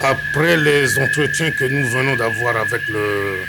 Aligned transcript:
Après 0.00 0.56
les 0.56 0.98
entretiens 0.98 1.52
que 1.52 1.64
nous 1.64 1.88
venons 1.88 2.16
d'avoir 2.16 2.56
avec 2.56 2.80
le 2.88 3.44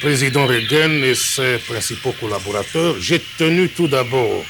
président 0.00 0.46
Reagan 0.46 1.02
et 1.02 1.16
ses 1.16 1.58
principaux 1.58 2.12
collaborateurs, 2.12 2.94
j'ai 3.00 3.20
tenu 3.38 3.68
tout 3.68 3.88
d'abord 3.88 4.44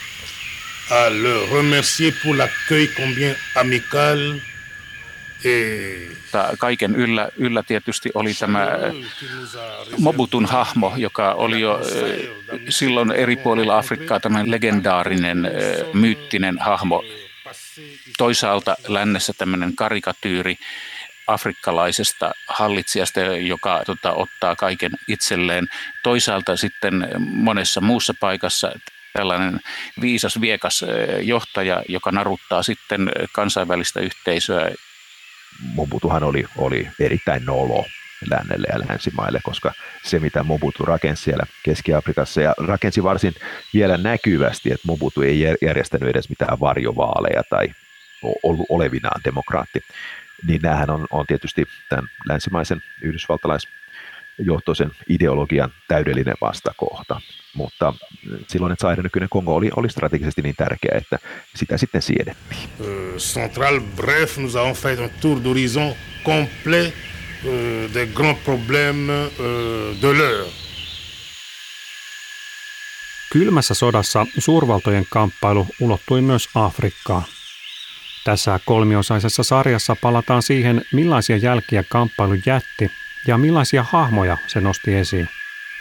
à 0.90 1.08
le 1.08 1.44
remercier 1.56 2.12
pour 2.12 2.34
l'accueil 2.34 2.90
combien 2.94 3.34
amical 3.54 4.38
Kaiken 6.58 6.96
yllä, 6.96 7.28
yllä 7.36 7.62
tietysti 7.62 8.10
oli 8.14 8.34
tämä 8.34 8.68
Mobutun 9.98 10.46
hahmo, 10.46 10.92
joka 10.96 11.32
oli 11.32 11.60
jo 11.60 11.80
silloin 12.68 13.12
eri 13.12 13.36
puolilla 13.36 13.78
Afrikkaa 13.78 14.20
tämän 14.20 14.50
legendaarinen, 14.50 15.50
myyttinen 15.92 16.58
hahmo. 16.58 17.04
Toisaalta 18.18 18.76
lännessä 18.88 19.32
tämmöinen 19.38 19.76
karikatyyri 19.76 20.56
afrikkalaisesta 21.26 22.32
hallitsijasta, 22.48 23.20
joka 23.20 23.82
tota, 23.86 24.12
ottaa 24.12 24.56
kaiken 24.56 24.92
itselleen. 25.08 25.66
Toisaalta 26.02 26.56
sitten 26.56 27.08
monessa 27.18 27.80
muussa 27.80 28.14
paikassa 28.20 28.72
tällainen 29.12 29.60
viisas, 30.00 30.40
viekas 30.40 30.84
johtaja, 31.22 31.82
joka 31.88 32.12
naruttaa 32.12 32.62
sitten 32.62 33.10
kansainvälistä 33.32 34.00
yhteisöä. 34.00 34.70
Mobutuhan 35.74 36.22
oli, 36.24 36.44
oli 36.56 36.88
erittäin 37.00 37.44
nolo 37.44 37.84
lännelle 38.30 38.66
ja 38.72 38.78
länsimaille, 38.88 39.40
koska 39.42 39.72
se 40.02 40.18
mitä 40.18 40.42
Mobutu 40.42 40.84
rakensi 40.84 41.22
siellä 41.22 41.44
Keski-Afrikassa 41.62 42.40
ja 42.40 42.54
rakensi 42.58 43.02
varsin 43.02 43.34
vielä 43.74 43.96
näkyvästi, 43.96 44.72
että 44.72 44.86
Mobutu 44.86 45.22
ei 45.22 45.40
järjestänyt 45.62 46.08
edes 46.08 46.28
mitään 46.28 46.60
varjovaaleja 46.60 47.42
tai 47.50 47.68
ollut 48.42 48.66
olevinaan 48.68 49.20
demokraatti, 49.24 49.80
niin 50.46 50.62
näähän 50.62 50.90
on, 50.90 51.06
on 51.10 51.26
tietysti 51.26 51.64
tämän 51.88 52.08
länsimaisen 52.28 52.82
yhdysvaltalais 53.02 53.68
johtoisen 54.38 54.90
ideologian 55.08 55.72
täydellinen 55.88 56.34
vastakohta. 56.40 57.20
Mutta 57.54 57.94
silloin 58.48 58.76
Zaire 58.80 59.02
nykyinen 59.02 59.28
Kongo 59.28 59.54
oli, 59.54 59.70
oli 59.76 59.90
strategisesti 59.90 60.42
niin 60.42 60.54
tärkeä, 60.56 60.92
että 60.94 61.18
sitä 61.54 61.78
sitten 61.78 62.02
siedettiin. 62.02 62.68
Euh, 62.80 63.16
Central, 63.16 63.80
bref, 63.96 64.38
nous 64.38 64.56
avons 64.56 64.80
fait 64.82 64.98
un 64.98 65.10
tour 65.20 65.38
d'horizon 65.38 65.94
complet 66.24 66.94
euh, 67.44 67.94
des 67.94 68.08
grands 68.14 68.38
problèmes 68.44 69.10
euh, 69.10 70.02
de 70.02 70.12
l'heure. 70.12 70.50
Kylmässä 73.32 73.74
sodassa 73.74 74.26
suurvaltojen 74.38 75.06
kamppailu 75.10 75.66
ulottui 75.80 76.20
myös 76.20 76.48
Afrikkaan. 76.54 77.22
Tässä 78.24 78.60
kolmiosaisessa 78.64 79.42
sarjassa 79.42 79.96
palataan 80.02 80.42
siihen, 80.42 80.82
millaisia 80.92 81.36
jälkiä 81.36 81.84
kamppailu 81.88 82.34
jätti 82.46 82.90
ja 83.26 83.38
millaisia 83.38 83.82
hahmoja 83.82 84.38
se 84.46 84.60
nosti 84.60 84.94
esiin. 84.94 85.28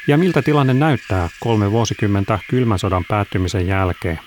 Ja 0.08 0.18
miltä 0.18 0.42
tilanne 0.42 0.74
näyttää 0.74 1.30
kolme 1.40 1.72
vuosikymmentä 1.72 2.40
kylmän 2.50 2.80
sodan 2.80 3.06
päättymisen 3.10 3.68
jälkeen. 3.68 4.20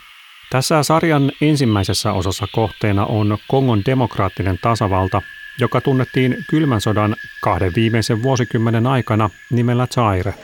Tässä 0.51 0.83
sarjan 0.83 1.33
ensimmäisessä 1.41 2.13
osassa 2.13 2.47
kohteena 2.53 3.07
on 3.07 3.39
Kongon 3.49 3.83
demokraattinen 3.87 4.59
tasavalta, 4.63 5.23
joka 5.61 5.81
tunnettiin 5.81 6.45
kylmän 6.51 6.81
sodan 6.81 7.17
kahden 7.41 7.73
viimeisen 7.77 8.23
vuosikymmenen 8.23 8.87
aikana 8.87 9.31
nimellä 9.51 9.87
Zaire. 9.87 10.35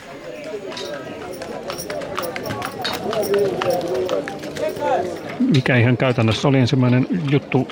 Mikä 5.40 5.76
ihan 5.76 5.96
käytännössä 5.96 6.48
oli 6.48 6.58
ensimmäinen 6.58 7.06
juttu 7.30 7.68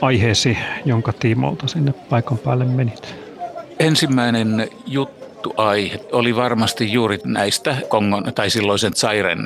aiheesi, 0.00 0.58
jonka 0.84 1.12
tiimoilta 1.12 1.66
sinne 1.66 1.92
paikan 1.92 2.38
päälle 2.38 2.64
menit? 2.64 3.25
Ensimmäinen 3.78 4.68
juttu 4.86 5.54
aihe 5.56 6.00
oli 6.12 6.36
varmasti 6.36 6.92
juuri 6.92 7.18
näistä 7.24 7.76
Kongon 7.88 8.24
tai 8.34 8.50
silloisen 8.50 8.92
Zairen 8.92 9.38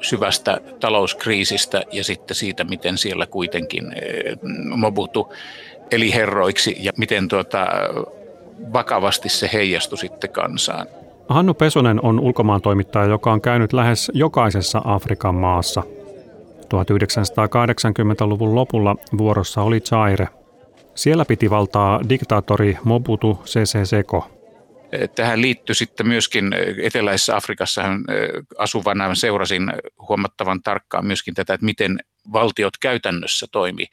syvästä 0.00 0.60
talouskriisistä 0.80 1.82
ja 1.92 2.04
sitten 2.04 2.34
siitä, 2.34 2.64
miten 2.64 2.98
siellä 2.98 3.26
kuitenkin 3.26 3.84
Mobutu 4.76 5.32
eli 5.90 6.14
herroiksi 6.14 6.76
ja 6.80 6.92
miten 6.96 7.28
tuota, 7.28 7.66
vakavasti 8.72 9.28
se 9.28 9.50
heijastui 9.52 9.98
sitten 9.98 10.30
kansaan. 10.30 10.86
Hannu 11.28 11.54
Pesonen 11.54 12.04
on 12.04 12.20
ulkomaan 12.20 12.60
toimittaja, 12.60 13.04
joka 13.04 13.32
on 13.32 13.40
käynyt 13.40 13.72
lähes 13.72 14.10
jokaisessa 14.14 14.82
Afrikan 14.84 15.34
maassa. 15.34 15.82
1980-luvun 16.62 18.54
lopulla 18.54 18.96
vuorossa 19.18 19.62
oli 19.62 19.80
Zaire. 19.80 20.28
Siellä 20.94 21.24
piti 21.24 21.50
valtaa 21.50 22.00
diktaattori 22.08 22.78
Mobutu 22.84 23.42
Sese 23.44 23.84
Seko. 23.84 24.30
Tähän 25.14 25.42
liittyi 25.42 25.74
sitten 25.74 26.08
myöskin 26.08 26.50
Eteläisessä 26.82 27.36
Afrikassa 27.36 27.82
asuvana 28.58 29.14
seurasin 29.14 29.72
huomattavan 30.08 30.62
tarkkaan 30.62 31.06
myöskin 31.06 31.34
tätä, 31.34 31.54
että 31.54 31.64
miten 31.64 31.98
valtiot 32.32 32.78
käytännössä 32.80 33.46
toimi, 33.52 33.86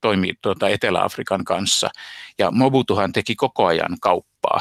toimi 0.00 0.32
tuota 0.42 0.68
Etelä-Afrikan 0.68 1.44
kanssa. 1.44 1.90
Ja 2.38 2.50
Mobutuhan 2.50 3.12
teki 3.12 3.34
koko 3.34 3.66
ajan 3.66 3.96
kauppaa 4.00 4.60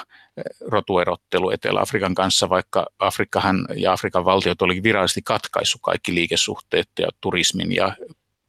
rotuerottelu 0.62 1.50
Etelä-Afrikan 1.50 2.16
kanssa, 2.16 2.50
vaikka 2.50 2.86
Afrikkahan 3.00 3.68
ja 3.76 3.94
Afrikan 3.94 4.26
valtiot 4.26 4.62
oli 4.62 4.84
virallisesti 4.84 5.22
katkaissut 5.26 5.82
kaikki 5.84 6.16
liikesuhteet 6.16 6.90
ja 7.00 7.08
turismin 7.22 7.76
ja 7.76 7.96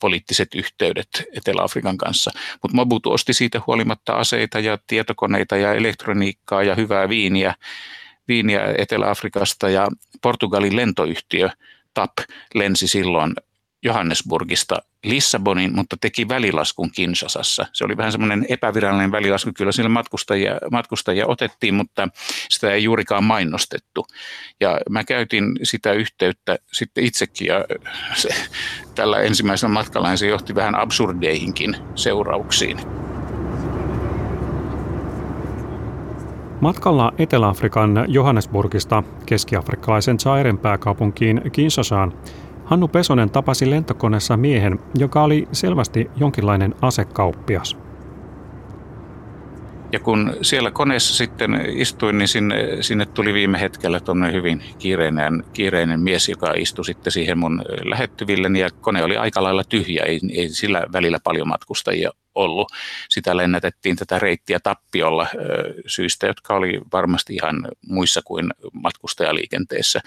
poliittiset 0.05 0.55
yhteydet 0.55 1.09
Etelä-Afrikan 1.37 1.99
kanssa. 1.99 2.31
Mutta 2.63 2.77
Mobutu 2.77 3.13
osti 3.13 3.33
siitä 3.33 3.61
huolimatta 3.67 4.13
aseita 4.13 4.61
ja 4.61 4.79
tietokoneita 4.87 5.57
ja 5.57 5.75
elektroniikkaa 5.75 6.63
ja 6.63 6.75
hyvää 6.75 7.09
viiniä, 7.09 7.55
viiniä 8.29 8.61
Etelä-Afrikasta 8.79 9.69
ja 9.69 9.89
Portugalin 10.23 10.77
lentoyhtiö 10.77 11.51
TAP 11.95 12.13
lensi 12.55 12.89
silloin 12.89 13.35
Johannesburgista 13.85 14.79
Lissabonin, 15.05 15.75
mutta 15.75 15.97
teki 16.01 16.29
välilaskun 16.29 16.91
Kinshasassa. 16.91 17.67
Se 17.73 17.85
oli 17.85 17.97
vähän 17.97 18.13
semmoinen 18.13 18.47
epävirallinen 18.49 19.13
välilasku. 19.13 19.51
Kyllä 19.57 19.73
sillä 19.73 19.89
matkustajia, 19.89 20.59
matkustajia 20.71 21.27
otettiin, 21.27 21.75
mutta 21.75 22.09
sitä 22.49 22.71
ei 22.71 22.85
juurikaan 22.85 23.25
mainostettu. 23.25 24.07
Ja 24.61 24.81
mä 24.91 25.05
käytin 25.05 25.45
sitä 25.63 25.93
yhteyttä 25.93 26.59
sitten 26.73 27.05
itsekin 27.05 27.47
ja 27.47 27.65
se, 28.15 28.29
tällä 28.95 29.21
ensimmäisellä 29.21 29.73
matkalla 29.73 30.17
se 30.17 30.27
johti 30.27 30.55
vähän 30.55 30.75
absurdeihinkin 30.75 31.77
seurauksiin. 31.95 32.79
Matkalla 36.61 37.13
Etelä-Afrikan 37.19 38.05
Johannesburgista 38.09 39.03
keski-afrikkalaisen 39.27 40.19
Zairen 40.19 40.59
pääkaupunkiin 40.59 41.51
Kinshasaan 41.53 42.13
Hannu 42.65 42.89
Pesonen 42.89 43.31
tapasi 43.31 43.71
lentokoneessa 43.71 44.37
miehen, 44.37 44.79
joka 44.99 45.23
oli 45.23 45.49
selvästi 45.53 46.11
jonkinlainen 46.17 46.75
asekauppias. 46.81 47.77
Ja 49.93 50.01
kun 50.01 50.37
siellä 50.43 50.71
koneessa 50.71 51.15
sitten 51.15 51.67
istuin, 51.69 52.19
niin 52.19 52.29
sinne, 52.29 52.57
sinne 52.81 53.07
tuli 53.07 53.35
viime 53.35 53.61
hetkellä 53.61 54.01
tuommoinen 54.01 54.35
hyvin 54.35 54.63
kiireinen, 54.79 55.45
kiireinen 55.53 56.01
mies, 56.01 56.29
joka 56.29 56.53
istui 56.57 56.85
sitten 56.85 57.13
siihen 57.13 57.39
mun 57.39 57.63
lähettyvilleni 57.85 58.61
ja 58.61 58.71
kone 58.81 59.05
oli 59.05 59.17
aika 59.17 59.43
lailla 59.43 59.65
tyhjä, 59.65 60.03
ei, 60.03 60.21
ei 60.33 60.49
sillä 60.49 60.87
välillä 60.93 61.19
paljon 61.25 61.49
matkustajia 61.49 62.11
ollut. 62.35 62.73
Sitä 63.09 63.37
lennätettiin 63.37 63.97
tätä 63.97 64.19
reittiä 64.19 64.61
tappiolla 64.61 65.27
syistä, 65.87 66.27
jotka 66.27 66.55
oli 66.55 66.81
varmasti 66.93 67.35
ihan 67.35 67.69
muissa 67.89 68.21
kuin 68.25 68.51
matkustajaliikenteessä. 68.73 70.01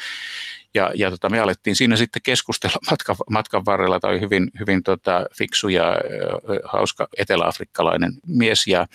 Ja, 0.77 0.91
ja 0.95 1.11
tota, 1.11 1.29
me 1.29 1.39
alettiin 1.39 1.75
siinä 1.75 1.95
sitten 1.95 2.21
keskustella 2.21 2.77
matkan, 2.91 3.15
matkan 3.29 3.65
varrella. 3.65 3.99
Tämä 3.99 4.11
oli 4.11 4.21
hyvin, 4.21 4.51
hyvin 4.59 4.83
tota, 4.83 5.25
fiksu 5.37 5.69
ja 5.69 5.97
hauska 6.63 7.07
eteläafrikkalainen 7.17 8.13
mies. 8.27 8.67
Ja 8.67 8.87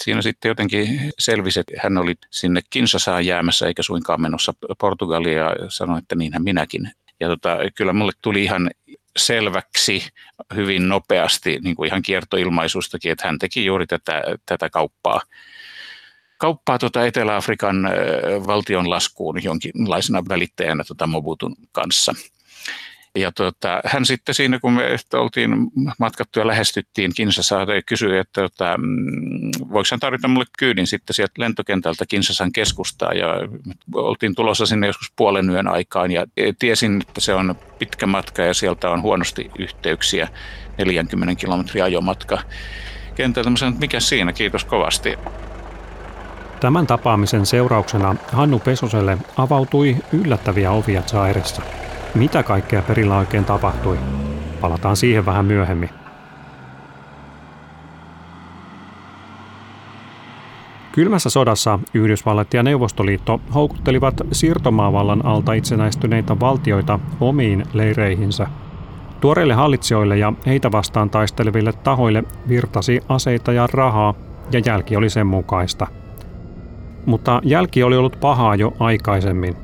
siinä 0.00 0.22
sitten 0.22 0.48
jotenkin 0.48 1.12
selvisi, 1.18 1.60
että 1.60 1.72
hän 1.82 1.98
oli 1.98 2.14
sinne 2.30 2.60
Kinsasaan 2.70 3.26
jäämässä 3.26 3.66
eikä 3.66 3.82
suinkaan 3.82 4.22
menossa 4.22 4.52
Portugalia 4.80 5.34
ja 5.34 5.54
sanoi, 5.68 5.98
että 5.98 6.14
niinhän 6.14 6.42
minäkin. 6.44 6.90
Ja 7.20 7.28
tota, 7.28 7.58
kyllä 7.74 7.92
mulle 7.92 8.12
tuli 8.22 8.44
ihan 8.44 8.70
selväksi 9.18 10.08
hyvin 10.54 10.88
nopeasti, 10.88 11.58
niin 11.64 11.76
kuin 11.76 11.86
ihan 11.86 12.02
kiertoilmaisustakin, 12.02 13.12
että 13.12 13.28
hän 13.28 13.38
teki 13.38 13.64
juuri 13.64 13.86
tätä, 13.86 14.22
tätä 14.46 14.70
kauppaa 14.70 15.20
kauppaa 16.42 16.78
tuota 16.78 17.06
Etelä-Afrikan 17.06 17.76
valtion 18.46 18.90
laskuun 18.90 19.44
jonkinlaisena 19.44 20.22
välittäjänä 20.28 20.84
tuota 20.84 21.06
Mobutun 21.06 21.56
kanssa. 21.72 22.14
Ja 23.14 23.32
tuota, 23.32 23.80
hän 23.84 24.06
sitten 24.06 24.34
siinä, 24.34 24.58
kun 24.58 24.72
me 24.72 24.82
oltiin 25.14 25.50
matkattu 25.98 26.38
ja 26.38 26.46
lähestyttiin 26.46 27.12
Kinsasaa, 27.14 27.66
kysyi, 27.86 28.18
että 28.18 28.40
tuota, 28.40 28.76
voiko 29.72 29.88
hän 29.90 30.00
tarvita 30.00 30.28
mulle 30.28 30.44
kyydin 30.58 30.86
sitten 30.86 31.14
sieltä 31.14 31.32
lentokentältä 31.38 32.04
Kinsasan 32.08 32.52
keskustaa. 32.52 33.12
Ja 33.12 33.28
oltiin 33.94 34.34
tulossa 34.34 34.66
sinne 34.66 34.86
joskus 34.86 35.12
puolen 35.16 35.50
yön 35.50 35.68
aikaan 35.68 36.10
ja 36.10 36.26
tiesin, 36.58 37.02
että 37.08 37.20
se 37.20 37.34
on 37.34 37.54
pitkä 37.78 38.06
matka 38.06 38.42
ja 38.42 38.54
sieltä 38.54 38.90
on 38.90 39.02
huonosti 39.02 39.50
yhteyksiä, 39.58 40.28
40 40.78 41.34
kilometrin 41.40 41.84
ajomatka 41.84 42.38
kentältä. 43.14 43.50
Mä 43.50 43.56
sanoin, 43.56 43.72
että 43.72 43.84
mikä 43.84 44.00
siinä, 44.00 44.32
kiitos 44.32 44.64
kovasti. 44.64 45.18
Tämän 46.62 46.86
tapaamisen 46.86 47.46
seurauksena 47.46 48.14
Hannu 48.32 48.58
Pesoselle 48.58 49.18
avautui 49.36 49.96
yllättäviä 50.12 50.70
ovia 50.70 51.02
Zairessa. 51.02 51.62
Mitä 52.14 52.42
kaikkea 52.42 52.82
perillä 52.82 53.18
oikein 53.18 53.44
tapahtui? 53.44 53.98
Palataan 54.60 54.96
siihen 54.96 55.26
vähän 55.26 55.44
myöhemmin. 55.44 55.88
Kylmässä 60.92 61.30
sodassa 61.30 61.78
Yhdysvallat 61.94 62.54
ja 62.54 62.62
Neuvostoliitto 62.62 63.40
houkuttelivat 63.54 64.14
siirtomaavallan 64.32 65.26
alta 65.26 65.52
itsenäistyneitä 65.52 66.40
valtioita 66.40 66.98
omiin 67.20 67.64
leireihinsä. 67.72 68.46
Tuoreille 69.20 69.54
hallitsijoille 69.54 70.18
ja 70.18 70.32
heitä 70.46 70.72
vastaan 70.72 71.10
taisteleville 71.10 71.72
tahoille 71.72 72.24
virtasi 72.48 73.00
aseita 73.08 73.52
ja 73.52 73.66
rahaa, 73.72 74.14
ja 74.52 74.60
jälki 74.66 74.96
oli 74.96 75.10
sen 75.10 75.26
mukaista– 75.26 75.86
mutta 77.06 77.40
jälki 77.44 77.82
oli 77.82 77.96
ollut 77.96 78.20
pahaa 78.20 78.54
jo 78.54 78.76
aikaisemmin. 78.78 79.56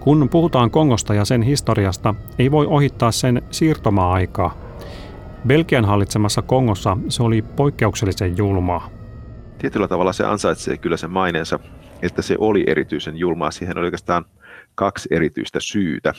Kun 0.00 0.28
puhutaan 0.28 0.70
Kongosta 0.70 1.14
ja 1.14 1.24
sen 1.24 1.42
historiasta, 1.42 2.14
ei 2.38 2.50
voi 2.50 2.66
ohittaa 2.66 3.12
sen 3.12 3.42
siirtomaa-aikaa. 3.50 4.58
Belgian 5.46 5.84
hallitsemassa 5.84 6.42
Kongossa 6.42 6.96
se 7.08 7.22
oli 7.22 7.42
poikkeuksellisen 7.42 8.36
julmaa. 8.36 8.88
Tietyllä 9.58 9.88
tavalla 9.88 10.12
se 10.12 10.24
ansaitsee 10.24 10.76
kyllä 10.76 10.96
sen 10.96 11.10
maineensa, 11.10 11.58
että 12.02 12.22
se 12.22 12.36
oli 12.38 12.64
erityisen 12.66 13.16
julmaa. 13.16 13.50
Siihen 13.50 13.78
oli 13.78 13.86
oikeastaan 13.86 14.24
kaksi 14.74 15.08
erityistä 15.12 15.60
syytä. 15.60 16.14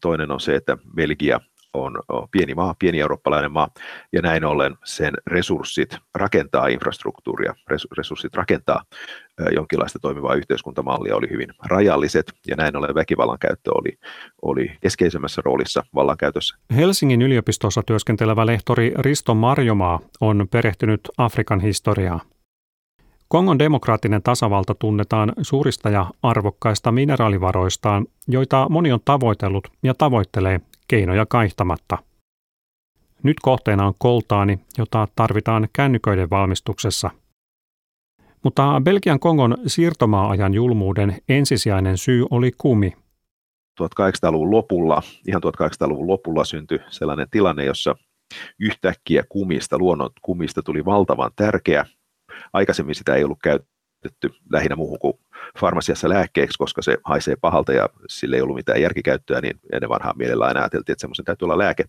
Toinen 0.00 0.30
on 0.30 0.40
se, 0.40 0.54
että 0.54 0.78
Belgia 0.94 1.40
on, 1.76 2.02
pieni 2.30 2.54
maa, 2.54 2.74
pieni 2.78 3.00
eurooppalainen 3.00 3.52
maa, 3.52 3.68
ja 4.12 4.22
näin 4.22 4.44
ollen 4.44 4.76
sen 4.84 5.14
resurssit 5.26 5.96
rakentaa 6.14 6.66
infrastruktuuria, 6.66 7.54
resurssit 7.96 8.34
rakentaa 8.34 8.82
jonkinlaista 9.54 9.98
toimivaa 9.98 10.34
yhteiskuntamallia 10.34 11.16
oli 11.16 11.30
hyvin 11.30 11.48
rajalliset, 11.66 12.32
ja 12.46 12.56
näin 12.56 12.76
ollen 12.76 12.94
väkivallan 12.94 13.38
käyttö 13.38 13.70
oli, 13.74 13.98
oli 14.42 14.72
keskeisemmässä 14.80 15.42
roolissa 15.44 15.84
vallankäytössä. 15.94 16.56
Helsingin 16.76 17.22
yliopistossa 17.22 17.82
työskentelevä 17.86 18.46
lehtori 18.46 18.94
Risto 18.98 19.34
Marjomaa 19.34 20.00
on 20.20 20.48
perehtynyt 20.50 21.00
Afrikan 21.18 21.60
historiaa. 21.60 22.20
Kongon 23.28 23.58
demokraattinen 23.58 24.22
tasavalta 24.22 24.74
tunnetaan 24.74 25.32
suurista 25.42 25.90
ja 25.90 26.06
arvokkaista 26.22 26.92
mineraalivaroistaan, 26.92 28.06
joita 28.28 28.66
moni 28.70 28.92
on 28.92 29.00
tavoitellut 29.04 29.68
ja 29.82 29.94
tavoittelee 29.94 30.60
keinoja 30.88 31.26
kaihtamatta. 31.26 31.98
Nyt 33.22 33.36
kohteena 33.42 33.86
on 33.86 33.94
koltaani, 33.98 34.58
jota 34.78 35.08
tarvitaan 35.16 35.68
kännyköiden 35.72 36.30
valmistuksessa. 36.30 37.10
Mutta 38.44 38.80
Belgian 38.84 39.20
Kongon 39.20 39.56
siirtomaa-ajan 39.66 40.54
julmuuden 40.54 41.16
ensisijainen 41.28 41.98
syy 41.98 42.24
oli 42.30 42.50
kumi. 42.58 42.92
1800-luvun 43.82 44.50
lopulla, 44.50 45.02
ihan 45.28 45.42
1800-luvun 45.42 46.06
lopulla 46.06 46.44
syntyi 46.44 46.78
sellainen 46.88 47.30
tilanne, 47.30 47.64
jossa 47.64 47.94
yhtäkkiä 48.60 49.22
kumista, 49.28 49.78
luonnon 49.78 50.10
kumista 50.22 50.62
tuli 50.62 50.84
valtavan 50.84 51.30
tärkeä. 51.36 51.86
Aikaisemmin 52.52 52.94
sitä 52.94 53.14
ei 53.14 53.24
ollut 53.24 53.38
käytetty 53.42 54.30
lähinnä 54.52 54.76
muuhun 54.76 54.98
kuin 54.98 55.14
farmasiassa 55.56 56.08
lääkkeeksi, 56.08 56.58
koska 56.58 56.82
se 56.82 56.98
haisee 57.04 57.36
pahalta 57.40 57.72
ja 57.72 57.88
sille 58.08 58.36
ei 58.36 58.42
ollut 58.42 58.56
mitään 58.56 58.82
järkikäyttöä, 58.82 59.40
niin 59.40 59.60
ennen 59.72 59.88
vanhaa 59.90 60.14
mielellä 60.16 60.44
aina 60.44 60.60
ajateltiin, 60.60 60.92
että 60.92 61.00
semmoisen 61.00 61.24
täytyy 61.24 61.46
olla 61.46 61.58
lääke. 61.58 61.84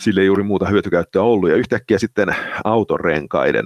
Sille 0.00 0.20
ei 0.20 0.26
juuri 0.26 0.42
muuta 0.42 0.66
hyötykäyttöä 0.66 1.22
ollut. 1.22 1.50
Ja 1.50 1.56
yhtäkkiä 1.56 1.98
sitten 1.98 2.28
autorenkaiden, 2.64 3.64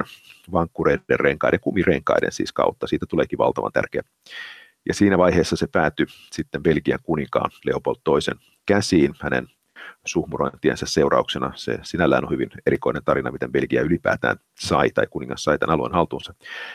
vankkureiden 0.53 1.21
renkaiden, 1.21 1.61
kumirenkaiden 1.61 2.33
siis 2.33 2.53
kautta, 2.53 2.87
siitä 2.87 3.07
tuleekin 3.09 3.39
valtavan 3.39 3.73
tärkeä. 3.73 4.03
Ja 4.89 4.95
siinä 4.95 5.19
vaiheessa 5.19 5.57
se 5.57 5.67
päätyi 5.73 6.07
sitten 6.33 6.63
Belgian 6.63 6.99
kuninkaan 7.03 7.51
Leopold 7.65 7.97
toisen 8.05 8.37
käsiin. 8.67 9.15
Hänen 9.21 9.47
suhmurointiensa 10.07 10.87
seurauksena. 10.87 11.53
Se 11.55 11.79
sinällään 11.83 12.25
on 12.25 12.31
hyvin 12.31 12.51
erikoinen 12.67 13.05
tarina, 13.05 13.31
miten 13.31 13.53
Belgia 13.53 13.83
ylipäätään 13.83 14.37
sai 14.59 14.91
tai 14.91 15.07
kuningas 15.11 15.45
sai 15.45 15.59
tämän 15.59 15.75
alueen 15.75 15.95
haltuunsa. 15.95 16.35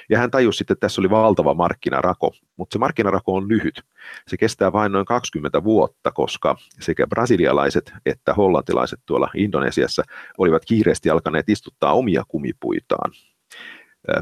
Ja 0.09 0.19
hän 0.19 0.31
tajusi 0.31 0.57
sitten, 0.57 0.73
että 0.73 0.85
tässä 0.85 1.01
oli 1.01 1.09
valtava 1.09 1.53
markkinarako, 1.53 2.31
mutta 2.57 2.73
se 2.73 2.79
markkinarako 2.79 3.33
on 3.35 3.49
lyhyt. 3.49 3.81
Se 4.27 4.37
kestää 4.37 4.73
vain 4.73 4.91
noin 4.91 5.05
20 5.05 5.63
vuotta, 5.63 6.11
koska 6.11 6.55
sekä 6.79 7.07
brasilialaiset 7.07 7.93
että 8.05 8.33
hollantilaiset 8.33 8.99
tuolla 9.05 9.29
Indonesiassa 9.35 10.03
olivat 10.37 10.65
kiireesti 10.65 11.09
alkaneet 11.09 11.49
istuttaa 11.49 11.93
omia 11.93 12.23
kumipuitaan 12.27 13.11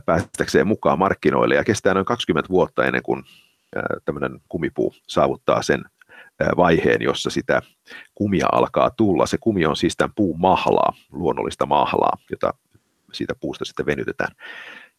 päästäkseen 0.06 0.68
mukaan 0.68 1.00
markkinoille 1.00 1.56
ja 1.56 1.64
kestää 1.64 1.94
noin 1.94 2.06
20 2.06 2.50
vuotta 2.50 2.86
ennen 2.86 3.04
kuin 3.04 3.24
tämmöinen 4.06 4.40
kumipuu 4.50 4.94
saavuttaa 5.08 5.62
sen 5.62 5.84
vaiheen, 6.58 7.02
jossa 7.02 7.30
sitä 7.30 7.62
kumia 8.16 8.48
alkaa 8.52 8.90
tulla. 8.90 9.26
Se 9.26 9.38
kumi 9.38 9.66
on 9.66 9.76
siis 9.76 9.98
tämän 9.98 10.14
puun 10.16 10.40
mahlaa, 10.40 10.94
luonnollista 11.12 11.66
mahlaa, 11.66 12.18
jota 12.32 12.54
siitä 13.14 13.36
puusta 13.42 13.66
sitten 13.66 13.86
venytetään. 13.86 14.36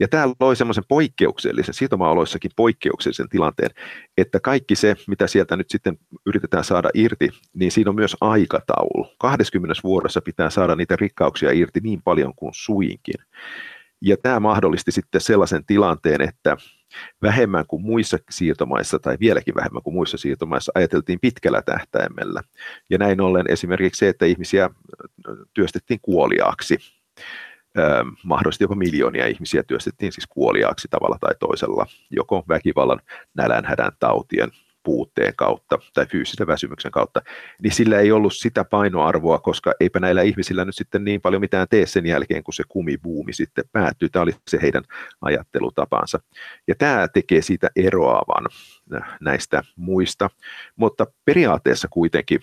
Ja 0.00 0.08
tämä 0.08 0.28
loi 0.40 0.56
semmoisen 0.56 0.84
poikkeuksellisen, 0.88 1.74
siirtomaaoloissakin 1.74 2.50
poikkeuksellisen 2.56 3.28
tilanteen, 3.28 3.70
että 4.18 4.40
kaikki 4.40 4.74
se, 4.76 4.96
mitä 5.08 5.26
sieltä 5.26 5.56
nyt 5.56 5.70
sitten 5.70 5.98
yritetään 6.26 6.64
saada 6.64 6.90
irti, 6.94 7.28
niin 7.54 7.72
siinä 7.72 7.90
on 7.90 7.94
myös 7.94 8.16
aikataulu. 8.20 9.06
20 9.18 9.80
vuodessa 9.84 10.20
pitää 10.20 10.50
saada 10.50 10.76
niitä 10.76 10.96
rikkauksia 10.96 11.52
irti 11.52 11.80
niin 11.80 12.02
paljon 12.02 12.32
kuin 12.36 12.52
suinkin. 12.54 13.14
Ja 14.00 14.16
tämä 14.16 14.40
mahdollisti 14.40 14.92
sitten 14.92 15.20
sellaisen 15.20 15.66
tilanteen, 15.66 16.20
että 16.20 16.56
vähemmän 17.23 17.64
kuin 17.69 17.82
muissa 17.82 18.19
siirtomaissa 18.31 18.99
tai 18.99 19.17
vieläkin 19.20 19.55
vähemmän 19.55 19.82
kuin 19.82 19.94
muissa 19.94 20.17
siirtomaissa 20.17 20.73
ajateltiin 20.75 21.20
pitkällä 21.20 21.62
tähtäimellä. 21.62 22.43
Ja 22.91 22.99
näin 22.99 23.20
ollen 23.20 23.46
esimerkiksi 23.49 23.99
se, 23.99 24.08
että 24.08 24.26
ihmisiä 24.26 24.70
työstettiin 25.55 26.00
kuoliaaksi, 26.02 26.79
mahdollisesti 28.25 28.64
jopa 28.64 28.75
miljoonia 28.75 29.26
ihmisiä 29.26 29.62
työstettiin 29.62 30.12
siis 30.12 30.26
kuoliaaksi 30.26 30.88
tavalla 30.91 31.17
tai 31.20 31.35
toisella, 31.41 31.87
joko 32.11 32.44
väkivallan, 32.49 33.00
nälänhädän, 33.35 33.93
tautien, 33.99 34.50
puutteen 34.84 35.32
kautta 35.36 35.78
tai 35.94 36.06
fyysisen 36.06 36.46
väsymyksen 36.46 36.90
kautta, 36.90 37.22
niin 37.62 37.72
sillä 37.72 37.98
ei 37.98 38.12
ollut 38.12 38.34
sitä 38.34 38.64
painoarvoa, 38.64 39.38
koska 39.38 39.72
eipä 39.81 40.00
näillä 40.00 40.22
ihmisillä 40.22 40.64
nyt 40.64 40.76
sitten 40.76 41.05
niin 41.05 41.20
paljon 41.20 41.41
mitään 41.41 41.67
tee 41.70 41.86
sen 41.86 42.06
jälkeen, 42.06 42.44
kun 42.44 42.55
se 42.55 42.62
kumibuumi 42.69 43.32
sitten 43.32 43.64
päättyy. 43.72 44.08
Tämä 44.08 44.22
oli 44.22 44.32
se 44.48 44.58
heidän 44.62 44.82
ajattelutapansa. 45.20 46.20
Ja 46.69 46.74
tämä 46.74 47.08
tekee 47.08 47.43
siitä 47.43 47.69
eroavan 47.76 48.46
näistä 49.20 49.62
muista, 49.76 50.31
mutta 50.76 51.06
periaatteessa 51.24 51.88
kuitenkin 51.88 52.41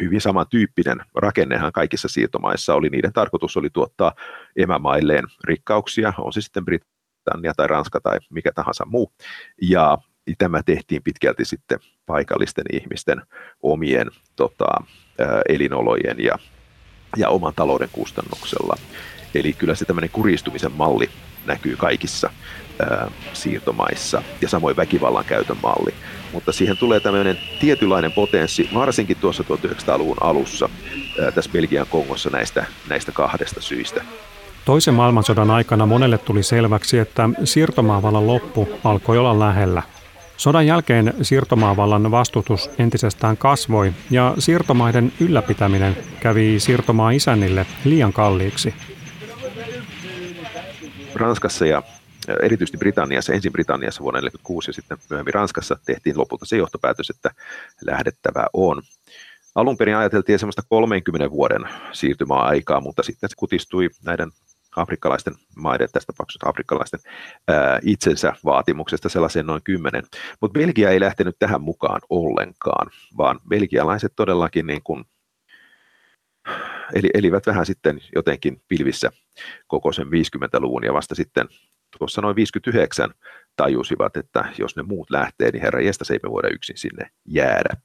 hyvin 0.00 0.20
samantyyppinen 0.20 0.98
rakennehan 1.14 1.72
kaikissa 1.72 2.08
siirtomaissa 2.08 2.74
oli. 2.74 2.88
Niiden 2.88 3.12
tarkoitus 3.12 3.56
oli 3.56 3.70
tuottaa 3.72 4.12
emämailleen 4.56 5.24
rikkauksia, 5.44 6.12
on 6.18 6.32
se 6.32 6.40
sitten 6.40 6.64
Britannia 6.64 7.52
tai 7.56 7.66
Ranska 7.66 8.00
tai 8.00 8.18
mikä 8.30 8.50
tahansa 8.54 8.84
muu, 8.86 9.12
ja 9.62 9.98
tämä 10.38 10.62
tehtiin 10.62 11.02
pitkälti 11.02 11.44
sitten 11.44 11.78
paikallisten 12.06 12.64
ihmisten 12.72 13.22
omien 13.62 14.10
tota, 14.36 14.66
elinolojen 15.48 16.16
ja, 16.18 16.38
ja 17.16 17.28
oman 17.28 17.52
talouden 17.56 17.88
kustannuksella. 17.92 18.76
Eli 19.34 19.52
kyllä 19.52 19.74
se 19.74 19.84
tämmöinen 19.84 20.10
kuristumisen 20.10 20.72
malli 20.72 21.08
näkyy 21.46 21.76
kaikissa 21.76 22.30
ää, 22.80 23.10
siirtomaissa 23.32 24.22
ja 24.40 24.48
samoin 24.48 24.76
väkivallan 24.76 25.24
käytön 25.24 25.56
malli. 25.62 25.94
Mutta 26.32 26.52
siihen 26.52 26.76
tulee 26.76 27.00
tämmöinen 27.00 27.38
tietynlainen 27.60 28.12
potenssi, 28.12 28.68
varsinkin 28.74 29.16
tuossa 29.16 29.42
1900-luvun 29.42 30.16
alussa 30.20 30.68
ää, 31.22 31.32
tässä 31.32 31.50
Belgian 31.50 31.86
Kongossa 31.90 32.30
näistä, 32.30 32.64
näistä 32.88 33.12
kahdesta 33.12 33.60
syistä. 33.60 34.04
Toisen 34.64 34.94
maailmansodan 34.94 35.50
aikana 35.50 35.86
monelle 35.86 36.18
tuli 36.18 36.42
selväksi, 36.42 36.98
että 36.98 37.30
siirtomaavallan 37.44 38.26
loppu 38.26 38.68
alkoi 38.84 39.18
olla 39.18 39.38
lähellä. 39.38 39.82
Sodan 40.42 40.66
jälkeen 40.66 41.14
siirtomaavallan 41.22 42.10
vastustus 42.10 42.70
entisestään 42.78 43.36
kasvoi 43.36 43.92
ja 44.10 44.34
siirtomaiden 44.38 45.12
ylläpitäminen 45.20 45.96
kävi 46.20 46.60
siirtomaa 46.60 47.10
isännille 47.10 47.66
liian 47.84 48.12
kalliiksi. 48.12 48.74
Ranskassa 51.14 51.66
ja 51.66 51.82
erityisesti 52.42 52.78
Britanniassa, 52.78 53.32
ensin 53.32 53.52
Britanniassa 53.52 54.02
vuonna 54.02 54.20
1946 54.20 54.70
ja 54.70 54.72
sitten 54.74 54.98
myöhemmin 55.10 55.34
Ranskassa 55.34 55.76
tehtiin 55.86 56.18
lopulta 56.18 56.46
se 56.46 56.56
johtopäätös, 56.56 57.10
että 57.10 57.30
lähdettävä 57.86 58.46
on. 58.52 58.82
alun 59.54 59.76
perin 59.76 59.96
ajateltiin 59.96 60.38
semmoista 60.38 60.62
30 60.68 61.30
vuoden 61.30 61.64
siirtymäaikaa, 61.92 62.80
mutta 62.80 63.02
sitten 63.02 63.30
se 63.30 63.36
kutistui 63.36 63.90
näiden 64.04 64.30
afrikkalaisten 64.76 65.34
maiden, 65.56 65.88
tästä 65.92 66.12
tapauksessa 66.12 66.48
afrikkalaisten 66.48 67.00
ää, 67.48 67.78
itsensä 67.82 68.32
vaatimuksesta 68.44 69.08
sellaiseen 69.08 69.46
noin 69.46 69.62
kymmenen. 69.64 70.02
Mutta 70.40 70.58
Belgia 70.58 70.90
ei 70.90 71.00
lähtenyt 71.00 71.36
tähän 71.38 71.62
mukaan 71.62 72.00
ollenkaan, 72.10 72.90
vaan 73.16 73.40
belgialaiset 73.48 74.12
todellakin 74.16 74.66
niin 74.66 74.82
kuin, 74.84 75.04
eli, 76.94 77.10
elivät 77.14 77.46
vähän 77.46 77.66
sitten 77.66 78.00
jotenkin 78.14 78.62
pilvissä 78.68 79.10
koko 79.66 79.92
sen 79.92 80.06
50-luvun 80.06 80.84
ja 80.84 80.92
vasta 80.92 81.14
sitten 81.14 81.48
tuossa 81.98 82.20
noin 82.20 82.36
59 82.36 83.14
tajusivat, 83.56 84.16
että 84.16 84.44
jos 84.58 84.76
ne 84.76 84.82
muut 84.82 85.10
lähtee, 85.10 85.50
niin 85.50 85.62
herra 85.62 85.80
jästä 85.80 86.04
se 86.04 86.14
ei 86.14 86.20
me 86.22 86.30
voida 86.30 86.48
yksin 86.48 86.76
sinne 86.76 87.10
jäädä. 87.24 87.76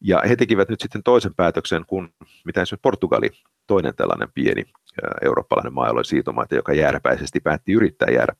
Ja 0.00 0.22
he 0.28 0.36
tekivät 0.36 0.68
nyt 0.68 0.80
sitten 0.80 1.02
toisen 1.02 1.34
päätöksen, 1.34 1.84
kun 1.86 2.14
mitä 2.44 2.62
esimerkiksi 2.62 2.82
Portugali, 2.82 3.30
toinen 3.66 3.94
tällainen 3.94 4.28
pieni 4.34 4.64
eurooppalainen 5.22 5.72
maa, 5.72 6.02
siirtomaita, 6.02 6.54
joka 6.54 6.72
jääräpäisesti 6.72 7.40
päätti 7.40 7.72
yrittää 7.72 8.08
jäädä. 8.10 8.32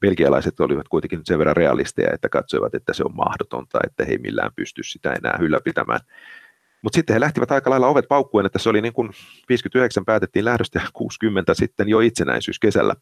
Belgialaiset 0.00 0.60
olivat 0.60 0.88
kuitenkin 0.88 1.20
sen 1.24 1.38
verran 1.38 1.56
realisteja, 1.56 2.14
että 2.14 2.28
katsoivat, 2.28 2.74
että 2.74 2.92
se 2.92 3.04
on 3.04 3.16
mahdotonta, 3.16 3.78
että 3.84 4.04
he 4.04 4.12
ei 4.12 4.18
millään 4.18 4.50
pysty 4.56 4.82
sitä 4.82 5.12
enää 5.12 5.38
ylläpitämään. 5.40 6.00
Mutta 6.82 6.96
sitten 6.96 7.14
he 7.14 7.20
lähtivät 7.20 7.52
aika 7.52 7.70
lailla 7.70 7.86
ovet 7.86 8.08
paukkuen, 8.08 8.46
että 8.46 8.58
se 8.58 8.68
oli 8.68 8.80
niin 8.80 8.92
kuin 8.92 9.10
59 9.48 10.04
päätettiin 10.04 10.44
lähdöstä 10.44 10.78
ja 10.78 10.88
60 10.92 11.54
sitten 11.54 11.88
jo 11.88 12.00
itsenäisyys 12.00 12.58
kesällä. 12.58 12.94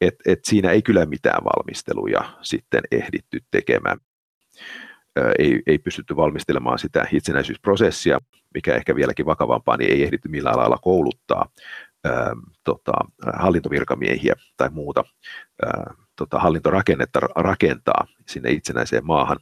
Et, 0.00 0.14
et 0.26 0.44
siinä 0.44 0.70
ei 0.70 0.82
kyllä 0.82 1.06
mitään 1.06 1.44
valmisteluja 1.44 2.20
sitten 2.42 2.82
ehditty 2.90 3.38
tekemään 3.50 3.98
ei, 5.38 5.62
ei 5.66 5.78
pystytty 5.78 6.16
valmistelemaan 6.16 6.78
sitä 6.78 7.06
itsenäisyysprosessia, 7.12 8.18
mikä 8.54 8.74
ehkä 8.74 8.94
vieläkin 8.94 9.26
vakavampaa, 9.26 9.76
niin 9.76 9.92
ei 9.92 10.02
ehditty 10.02 10.28
millään 10.28 10.58
lailla 10.58 10.78
kouluttaa 10.82 11.48
ää, 12.04 12.32
tota, 12.64 12.92
hallintovirkamiehiä 13.34 14.34
tai 14.56 14.70
muuta 14.70 15.04
ää, 15.66 15.94
tota, 16.16 16.38
hallintorakennetta 16.38 17.20
rakentaa 17.20 18.06
sinne 18.28 18.50
itsenäiseen 18.50 19.06
maahan. 19.06 19.38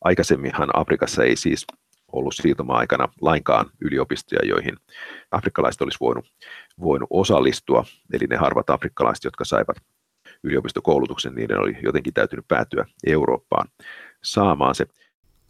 Aikaisemminhan 0.00 0.68
Afrikassa 0.74 1.24
ei 1.24 1.36
siis 1.36 1.66
ollut 2.12 2.34
siirtoma-aikana 2.34 3.08
lainkaan 3.20 3.70
yliopistoja, 3.80 4.48
joihin 4.48 4.76
afrikkalaiset 5.30 5.82
olisi 5.82 5.98
voinut, 6.00 6.24
voinut 6.80 7.08
osallistua, 7.10 7.84
eli 8.12 8.26
ne 8.30 8.36
harvat 8.36 8.70
afrikkalaiset, 8.70 9.24
jotka 9.24 9.44
saivat 9.44 9.76
yliopistokoulutuksen, 10.44 11.34
niiden 11.34 11.58
oli 11.58 11.76
jotenkin 11.82 12.14
täytynyt 12.14 12.48
päätyä 12.48 12.84
Eurooppaan 13.06 13.68
saamaan 14.24 14.74
se. 14.74 14.86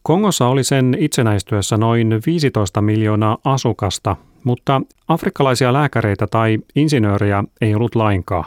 Kongossa 0.07 0.47
oli 0.49 0.65
sen 0.65 0.97
itsenäistyessä 0.99 1.77
noin 1.77 2.21
15 2.27 2.81
miljoonaa 2.81 3.39
asukasta, 3.45 4.17
mutta 4.45 4.83
afrikkalaisia 5.09 5.73
lääkäreitä 5.73 6.27
tai 6.27 6.59
insinöörejä 6.77 7.45
ei 7.61 7.75
ollut 7.75 7.95
lainkaan. 7.95 8.45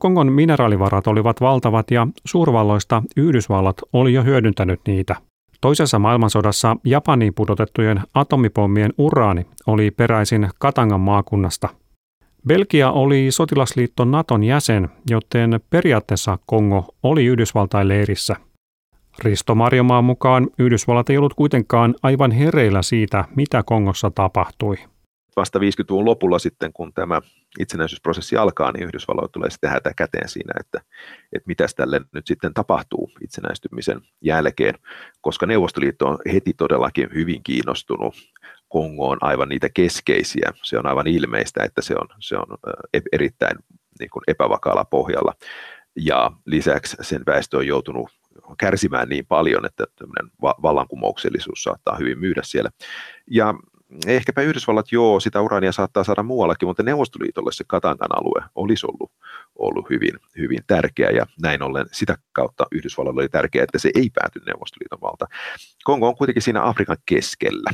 Kongon 0.00 0.32
mineraalivarat 0.32 1.06
olivat 1.06 1.40
valtavat 1.40 1.90
ja 1.90 2.06
suurvalloista 2.24 3.02
Yhdysvallat 3.16 3.76
oli 3.92 4.12
jo 4.12 4.22
hyödyntänyt 4.22 4.80
niitä. 4.86 5.16
Toisessa 5.60 5.98
maailmansodassa 5.98 6.76
Japaniin 6.84 7.34
pudotettujen 7.34 8.00
atomipommien 8.14 8.92
uraani 8.98 9.46
oli 9.66 9.90
peräisin 9.90 10.48
Katangan 10.58 11.00
maakunnasta. 11.00 11.68
Belgia 12.48 12.90
oli 12.90 13.26
sotilasliitto 13.30 14.04
Naton 14.04 14.44
jäsen, 14.44 14.88
joten 15.10 15.60
periaatteessa 15.70 16.38
Kongo 16.46 16.84
oli 17.02 17.24
Yhdysvaltain 17.24 17.88
leirissä– 17.88 18.36
Risto 19.22 19.54
Marjomaan 19.54 20.04
mukaan 20.04 20.48
Yhdysvallat 20.58 21.10
ei 21.10 21.18
ollut 21.18 21.34
kuitenkaan 21.34 21.94
aivan 22.02 22.30
hereillä 22.30 22.82
siitä, 22.82 23.24
mitä 23.36 23.62
Kongossa 23.66 24.10
tapahtui. 24.10 24.76
Vasta 25.36 25.58
50-luvun 25.58 26.04
lopulla 26.04 26.38
sitten, 26.38 26.72
kun 26.72 26.92
tämä 26.92 27.20
itsenäisyysprosessi 27.58 28.36
alkaa, 28.36 28.72
niin 28.72 28.84
Yhdysvalloilla 28.84 29.28
tulee 29.28 29.50
sitten 29.50 29.70
hätä 29.70 29.92
käteen 29.96 30.28
siinä, 30.28 30.52
että, 30.60 30.80
että 31.32 31.46
mitä 31.46 31.66
tälle 31.76 32.00
nyt 32.12 32.26
sitten 32.26 32.54
tapahtuu 32.54 33.10
itsenäistymisen 33.24 34.00
jälkeen, 34.20 34.74
koska 35.20 35.46
Neuvostoliitto 35.46 36.06
on 36.06 36.18
heti 36.32 36.52
todellakin 36.54 37.08
hyvin 37.14 37.42
kiinnostunut 37.42 38.14
Kongoon 38.68 39.18
aivan 39.20 39.48
niitä 39.48 39.68
keskeisiä. 39.74 40.52
Se 40.62 40.78
on 40.78 40.86
aivan 40.86 41.06
ilmeistä, 41.06 41.64
että 41.64 41.82
se 41.82 41.94
on, 41.94 42.08
se 42.20 42.36
on 42.36 42.46
erittäin 43.12 43.58
niin 43.98 44.10
epävakaalla 44.28 44.84
pohjalla. 44.84 45.34
Ja 45.96 46.32
lisäksi 46.46 46.96
sen 47.00 47.22
väestö 47.26 47.56
on 47.56 47.66
joutunut 47.66 48.17
kärsimään 48.58 49.08
niin 49.08 49.26
paljon, 49.26 49.66
että 49.66 49.84
tämmöinen 49.96 50.32
vallankumouksellisuus 50.42 51.62
saattaa 51.62 51.96
hyvin 51.96 52.18
myydä 52.18 52.40
siellä. 52.44 52.70
Ja 53.30 53.54
ehkäpä 54.06 54.42
Yhdysvallat, 54.42 54.92
joo, 54.92 55.20
sitä 55.20 55.40
urania 55.40 55.72
saattaa 55.72 56.04
saada 56.04 56.22
muuallakin, 56.22 56.68
mutta 56.68 56.82
Neuvostoliitolle 56.82 57.52
se 57.52 57.64
Katangan 57.66 58.18
alue 58.18 58.42
olisi 58.54 58.86
ollut, 58.86 59.12
ollut 59.56 59.90
hyvin, 59.90 60.12
hyvin 60.38 60.60
tärkeä 60.66 61.10
ja 61.10 61.26
näin 61.42 61.62
ollen 61.62 61.86
sitä 61.92 62.18
kautta 62.32 62.66
Yhdysvallalle 62.72 63.20
oli 63.20 63.28
tärkeää, 63.28 63.64
että 63.64 63.78
se 63.78 63.90
ei 63.94 64.10
pääty 64.14 64.40
Neuvostoliiton 64.46 65.00
valta. 65.00 65.26
Kongo 65.84 66.08
on 66.08 66.16
kuitenkin 66.16 66.42
siinä 66.42 66.64
Afrikan 66.64 66.96
keskellä, 67.06 67.70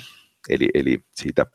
eli, 0.48 0.68
eli 0.74 1.04
siitä 1.10 1.46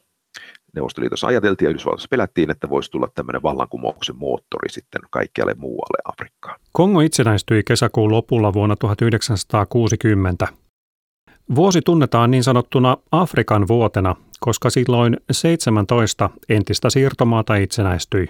Neuvostoliitossa 0.76 1.28
ajateltiin 1.28 1.66
ja 1.66 1.70
Yhdysvalloissa 1.70 2.08
pelättiin, 2.12 2.52
että 2.52 2.70
voisi 2.70 2.92
tulla 2.92 3.08
tämmöinen 3.16 3.44
vallankumouksen 3.44 4.16
moottori 4.16 4.70
sitten 4.70 5.02
kaikkialle 5.10 5.54
muualle 5.58 6.02
Afrikkaan. 6.06 6.60
Kongo 6.72 7.02
itsenäistyi 7.02 7.64
kesäkuun 7.64 8.12
lopulla 8.12 8.54
vuonna 8.54 8.76
1960. 8.76 10.48
Vuosi 11.56 11.82
tunnetaan 11.82 12.32
niin 12.32 12.44
sanottuna 12.44 12.98
Afrikan 13.12 13.68
vuotena, 13.68 14.16
koska 14.40 14.70
silloin 14.70 15.18
17 15.32 16.30
entistä 16.50 16.90
siirtomaata 16.90 17.56
itsenäistyi. 17.56 18.28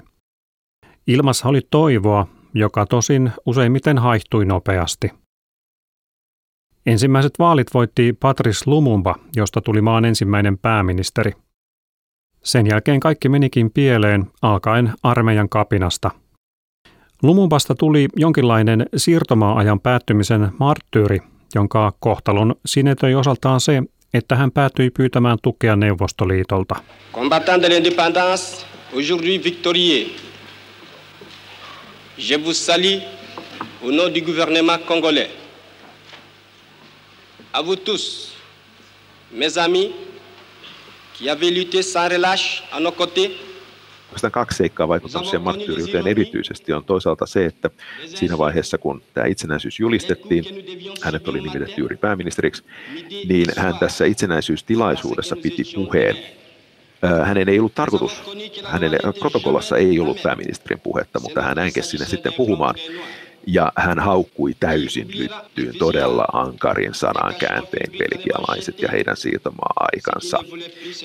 Ilmassa 1.08 1.50
oli 1.50 1.62
toivoa, 1.69 2.27
joka 2.53 2.86
tosin 2.86 3.31
useimmiten 3.46 3.98
haihtui 3.98 4.46
nopeasti. 4.46 5.12
Ensimmäiset 6.86 7.34
vaalit 7.39 7.67
voitti 7.74 8.13
Patrice 8.13 8.63
Lumumba, 8.65 9.15
josta 9.36 9.62
tuli 9.62 9.81
maan 9.81 10.05
ensimmäinen 10.05 10.58
pääministeri– 10.58 11.31
sen 12.43 12.67
jälkeen 12.67 13.00
kaikki 13.00 13.29
menikin 13.29 13.72
pieleen 13.72 14.27
alkaen 14.41 14.93
armeijan 15.03 15.50
kapinasta. 15.50 16.12
Lumumbasta 17.24 17.75
tuli 17.75 18.08
jonkinlainen 18.15 18.86
siirtomaa-ajan 18.96 19.79
päättymisen 19.79 20.51
marttyyri, 20.60 21.19
jonka 21.55 21.93
kohtalon 22.00 22.55
sinetöi 22.65 23.15
osaltaan 23.15 23.60
se, 23.60 23.84
että 24.13 24.36
hän 24.36 24.51
päätyi 24.51 24.89
pyytämään 24.89 25.38
tukea 25.41 25.75
Neuvostoliitolta. 25.75 26.75
Combattant 27.13 27.63
de 27.63 27.67
l'indépendance, 27.67 28.65
aujourd'hui 28.93 29.43
victorieux. 29.43 30.08
Je 32.17 32.43
vous 32.46 32.65
salue 32.65 33.01
au 33.81 33.91
nom 33.91 34.15
du 34.15 34.22
gouvernement 34.22 34.86
congolais. 34.88 35.29
À 37.53 37.65
vous 37.65 37.79
tous, 37.79 38.34
mes 39.31 39.58
amis, 39.58 39.96
qui 41.20 41.30
avait 41.30 41.52
lutté 41.52 41.84
sans 41.84 42.08
relâche 42.08 42.64
à 42.72 42.80
nos 42.80 42.96
côtés. 42.96 43.32
Oikeastaan 44.10 44.32
kaksi 44.32 44.58
seikkaa 44.58 44.88
vaikuttanut 44.88 45.28
siihen 45.28 45.42
marttyyriuteen 45.42 46.08
erityisesti 46.08 46.74
on 46.74 46.86
toisaalta 46.86 47.26
se, 47.26 47.46
että 47.46 47.70
siinä 48.06 48.38
vaiheessa 48.38 48.78
kun 48.78 49.02
tämä 49.14 49.28
itsenäisyys 49.28 49.80
julistettiin, 49.80 50.46
hänet 51.02 51.28
oli 51.28 51.42
nimitetty 51.42 51.82
juuri 51.82 51.98
pääministeriksi, 51.98 52.64
niin 53.30 53.46
hän 53.58 53.78
tässä 53.80 54.06
itsenäisyystilaisuudessa 54.06 55.36
piti 55.36 55.64
puheen. 55.76 56.18
Hänen 57.24 57.50
ei 57.50 57.60
ollut 57.60 57.76
tarkoitus, 57.76 58.22
hänen 58.64 58.92
protokollassa 59.20 59.78
ei 59.78 60.00
ollut 60.00 60.24
pääministerin 60.24 60.80
puhetta, 60.80 61.20
mutta 61.20 61.42
hän 61.42 61.60
äänkäsi 61.60 61.90
sinne 61.90 62.06
sitten 62.06 62.34
puhumaan 62.34 62.76
ja 63.48 63.72
hän 63.75 64.00
haukkui 64.00 64.53
täysin 64.60 65.08
lyttyyn 65.17 65.77
todella 65.79 66.25
ankarin 66.34 66.93
sanan 66.93 67.36
käänteen 67.39 67.91
belgialaiset 67.98 68.81
ja 68.81 68.89
heidän 68.91 69.17
siirtomaa-aikansa. 69.17 70.39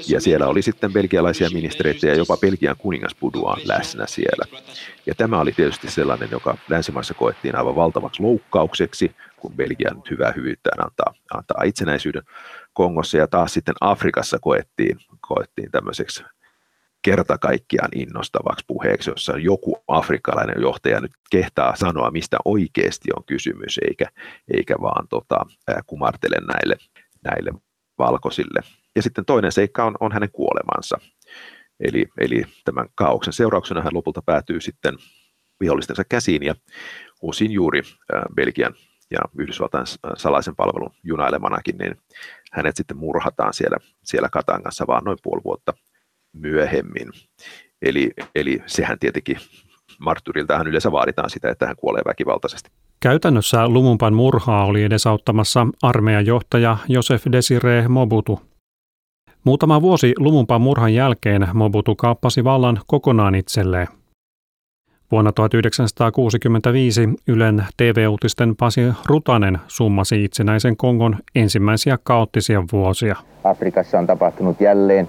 Ja 0.08 0.20
siellä 0.20 0.46
oli 0.46 0.62
sitten 0.62 0.92
belgialaisia 0.92 1.48
ministereitä 1.52 2.06
ja 2.06 2.14
jopa 2.14 2.36
Belgian 2.36 2.76
kuningas 2.78 3.14
Budua 3.20 3.56
läsnä 3.64 4.06
siellä. 4.06 4.60
Ja 5.06 5.14
tämä 5.14 5.40
oli 5.40 5.52
tietysti 5.52 5.90
sellainen, 5.90 6.28
joka 6.30 6.56
länsimaissa 6.68 7.14
koettiin 7.14 7.56
aivan 7.56 7.76
valtavaksi 7.76 8.22
loukkaukseksi, 8.22 9.12
kun 9.36 9.52
Belgian 9.56 9.96
nyt 9.96 10.10
hyvää 10.10 10.32
hyvyyttään 10.36 10.84
antaa, 10.84 11.14
antaa 11.34 11.62
itsenäisyyden 11.64 12.22
Kongossa 12.72 13.18
ja 13.18 13.26
taas 13.26 13.54
sitten 13.54 13.74
Afrikassa 13.80 14.38
koettiin, 14.38 14.98
koettiin 15.20 15.70
tämmöiseksi 15.70 16.24
kerta 17.04 17.38
kaikkiaan 17.38 17.90
innostavaksi 17.94 18.64
puheeksi, 18.66 19.11
jossa 19.11 19.38
joku 19.38 19.76
afrikkalainen 19.88 20.62
johtaja 20.62 21.00
nyt 21.00 21.12
kehtaa 21.30 21.76
sanoa, 21.76 22.11
mistä 22.11 22.37
oikeasti 22.44 23.08
on 23.16 23.25
kysymys, 23.25 23.80
eikä, 23.88 24.06
eikä 24.54 24.75
vaan 24.80 25.08
tota, 25.08 25.46
kumartele 25.87 26.37
näille, 26.37 26.76
näille 27.25 27.52
valkoisille. 27.99 28.61
Ja 28.96 29.02
sitten 29.02 29.25
toinen 29.25 29.52
seikka 29.52 29.84
on, 29.84 29.94
on 30.00 30.12
hänen 30.12 30.30
kuolemansa. 30.32 30.99
Eli, 31.80 32.04
eli 32.20 32.44
tämän 32.64 32.88
kaauksen 32.94 33.32
seurauksena 33.32 33.82
hän 33.82 33.94
lopulta 33.94 34.23
päätyy 34.23 34.61
sitten 34.61 34.94
vihollistensa 35.61 36.04
käsiin 36.04 36.42
ja 36.42 36.54
osin 37.23 37.50
juuri 37.50 37.82
Belgian 38.34 38.75
ja 39.11 39.18
Yhdysvaltain 39.38 39.87
salaisen 40.16 40.56
palvelun 40.56 40.94
junailemanakin, 41.02 41.78
niin 41.78 41.96
hänet 42.52 42.76
sitten 42.76 42.96
murhataan 42.96 43.54
siellä, 43.54 43.76
siellä 44.04 44.28
Katangassa 44.28 44.87
vaan 44.87 45.04
noin 45.04 45.18
puoli 45.23 45.44
vuotta 45.44 45.75
myöhemmin. 46.34 47.08
Eli, 47.82 48.10
eli 48.34 48.62
sehän 48.66 48.98
tietenkin 48.98 49.36
marttyriltähän 49.98 50.66
yleensä 50.66 50.92
vaaditaan 50.92 51.30
sitä, 51.30 51.50
että 51.50 51.66
hän 51.66 51.76
kuolee 51.76 52.02
väkivaltaisesti. 52.06 52.70
Käytännössä 53.00 53.68
Lumumpan 53.68 54.14
murhaa 54.14 54.64
oli 54.64 54.82
edesauttamassa 54.82 55.66
armeijan 55.82 56.26
johtaja 56.26 56.76
Josef 56.88 57.24
Desiree 57.32 57.88
Mobutu. 57.88 58.40
Muutama 59.44 59.82
vuosi 59.82 60.14
Lumumpan 60.18 60.60
murhan 60.60 60.94
jälkeen 60.94 61.48
Mobutu 61.52 61.96
kaappasi 61.96 62.44
vallan 62.44 62.80
kokonaan 62.86 63.34
itselleen. 63.34 63.88
Vuonna 65.10 65.32
1965 65.32 67.08
Ylen 67.28 67.64
TV-uutisten 67.76 68.56
Pasi 68.56 68.80
Rutanen 69.06 69.58
summasi 69.68 70.24
itsenäisen 70.24 70.76
Kongon 70.76 71.16
ensimmäisiä 71.34 71.98
kaoottisia 72.02 72.64
vuosia. 72.72 73.16
Afrikassa 73.44 73.98
on 73.98 74.06
tapahtunut 74.06 74.60
jälleen 74.60 75.08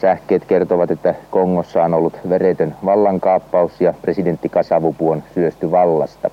Sähkeet 0.00 0.44
kertovat, 0.44 0.90
että 0.90 1.14
Kongossa 1.30 1.84
on 1.84 1.94
ollut 1.94 2.20
veretön 2.28 2.74
vallankaappaus 2.84 3.80
ja 3.80 3.94
presidentti 4.02 4.48
Kasavupu 4.48 5.10
on 5.10 5.22
syösty 5.34 5.70
vallasta. 5.70 6.30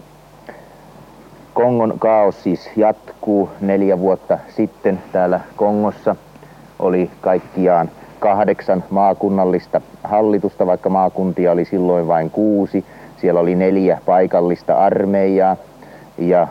Kongon 1.54 1.94
kaos 2.00 2.44
siis 2.44 2.70
jatkuu. 2.76 3.50
Neljä 3.62 4.00
vuotta 4.00 4.38
sitten 4.56 5.00
täällä 5.12 5.40
Kongossa 5.56 6.16
oli 6.80 7.10
kaikkiaan 7.22 7.90
kahdeksan 8.20 8.84
maakunnallista 8.90 9.82
hallitusta, 10.04 10.68
vaikka 10.68 10.90
maakuntia 10.90 11.52
oli 11.52 11.66
silloin 11.66 12.08
vain 12.08 12.32
kuusi. 12.32 12.86
Siellä 13.18 13.40
oli 13.40 13.56
neljä 13.56 14.02
paikallista 14.06 14.74
armeijaa 14.74 15.58
ja 16.18 16.48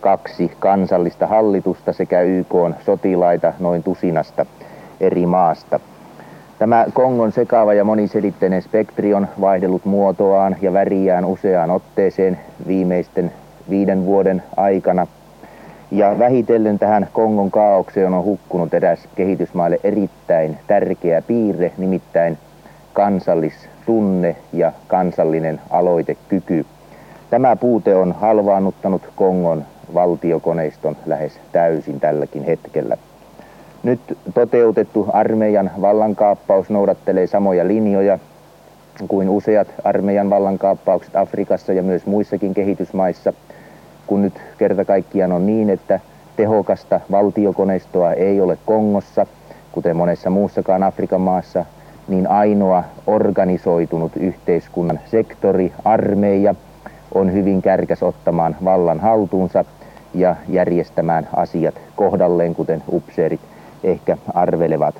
kaksi 0.00 0.52
kansallista 0.58 1.26
hallitusta 1.26 1.92
sekä 1.92 2.20
YK 2.20 2.54
sotilaita 2.84 3.52
noin 3.58 3.82
tusinasta 3.82 4.46
eri 5.00 5.26
maasta. 5.26 5.80
Tämä 6.58 6.86
Kongon 6.94 7.32
sekaava 7.32 7.74
ja 7.74 7.84
moniselitteinen 7.84 8.62
spektri 8.62 9.14
on 9.14 9.28
vaihdellut 9.40 9.84
muotoaan 9.84 10.56
ja 10.62 10.72
väriään 10.72 11.24
useaan 11.24 11.70
otteeseen 11.70 12.38
viimeisten 12.66 13.32
viiden 13.70 14.06
vuoden 14.06 14.42
aikana. 14.56 15.06
Ja 15.90 16.18
vähitellen 16.18 16.78
tähän 16.78 17.08
Kongon 17.12 17.50
kaaukseen 17.50 18.14
on 18.14 18.24
hukkunut 18.24 18.74
eräs 18.74 19.08
kehitysmaille 19.16 19.80
erittäin 19.84 20.58
tärkeä 20.66 21.22
piirre, 21.22 21.72
nimittäin 21.78 22.38
kansallistunne 22.92 24.36
ja 24.52 24.72
kansallinen 24.86 25.60
aloitekyky. 25.70 26.66
Tämä 27.30 27.56
puute 27.56 27.96
on 27.96 28.12
halvaannuttanut 28.12 29.02
Kongon 29.16 29.64
valtiokoneiston 29.94 30.96
lähes 31.06 31.40
täysin 31.52 32.00
tälläkin 32.00 32.44
hetkellä. 32.44 32.96
Nyt 33.82 34.00
toteutettu 34.34 35.06
armeijan 35.12 35.70
vallankaappaus 35.80 36.70
noudattelee 36.70 37.26
samoja 37.26 37.68
linjoja 37.68 38.18
kuin 39.08 39.28
useat 39.28 39.68
armeijan 39.84 40.30
vallankaappaukset 40.30 41.16
Afrikassa 41.16 41.72
ja 41.72 41.82
myös 41.82 42.06
muissakin 42.06 42.54
kehitysmaissa, 42.54 43.32
kun 44.06 44.22
nyt 44.22 44.34
kerta 44.58 44.84
kaikkiaan 44.84 45.32
on 45.32 45.46
niin, 45.46 45.70
että 45.70 46.00
tehokasta 46.36 47.00
valtiokoneistoa 47.10 48.12
ei 48.12 48.40
ole 48.40 48.58
Kongossa, 48.66 49.26
kuten 49.72 49.96
monessa 49.96 50.30
muussakaan 50.30 50.82
Afrikan 50.82 51.20
maassa, 51.20 51.64
niin 52.08 52.26
ainoa 52.26 52.84
organisoitunut 53.06 54.12
yhteiskunnan 54.16 55.00
sektori, 55.06 55.72
armeija, 55.84 56.54
on 57.14 57.32
hyvin 57.32 57.62
kärkäs 57.62 58.02
ottamaan 58.02 58.56
vallan 58.64 59.00
haltuunsa 59.00 59.64
ja 60.14 60.36
järjestämään 60.48 61.28
asiat 61.36 61.74
kohdalleen, 61.96 62.54
kuten 62.54 62.82
upseerit 62.92 63.40
ehkä 63.86 64.16
arvelevat. 64.34 64.94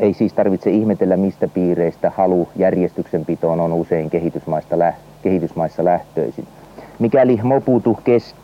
Ei 0.00 0.14
siis 0.14 0.32
tarvitse 0.32 0.70
ihmetellä, 0.70 1.16
mistä 1.16 1.48
piireistä 1.48 2.12
halu 2.16 2.48
järjestyksenpitoon 2.56 3.60
on 3.60 3.72
usein 3.72 4.10
kehitysmaista 4.10 4.78
lä- 4.78 4.94
kehitysmaissa 5.22 5.84
lähtöisin. 5.84 6.46
Mikäli 6.98 7.40
Moputu 7.42 7.98
kes- 8.04 8.34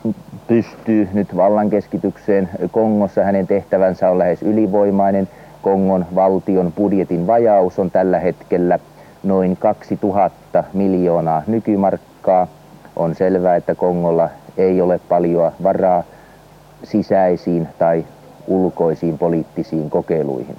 pystyy 0.47 1.09
nyt 1.13 1.37
vallan 1.37 1.71
keskitykseen 1.71 2.49
Kongossa, 2.71 3.25
hänen 3.25 3.47
tehtävänsä 3.47 4.11
on 4.11 4.19
lähes 4.19 4.43
ylivoimainen. 4.43 5.29
Kongon 5.63 6.07
valtion 6.15 6.73
budjetin 6.73 7.27
vajaus 7.27 7.79
on 7.79 7.91
tällä 7.91 8.19
hetkellä 8.19 8.79
noin 9.23 9.57
2000 9.57 10.65
miljoonaa 10.73 11.43
nykymarkkaa. 11.47 12.47
On 12.97 13.15
selvää, 13.15 13.57
että 13.57 13.75
Kongolla 13.75 14.31
ei 14.57 14.81
ole 14.81 15.01
paljon 15.09 15.53
varaa 15.63 16.03
sisäisiin 16.85 17.69
tai 17.79 18.05
ulkoisiin 18.47 19.19
poliittisiin 19.19 19.91
kokeiluihin. 19.91 20.57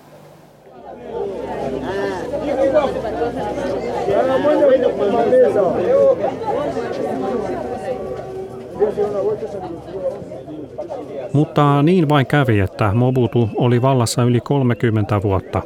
Mutta 11.34 11.84
niin 11.84 12.10
vain 12.10 12.26
kävi, 12.26 12.60
että 12.60 12.92
Mobutu 12.94 13.50
oli 13.56 13.82
vallassa 13.82 14.24
yli 14.24 14.42
30 14.42 15.22
vuotta. 15.24 15.62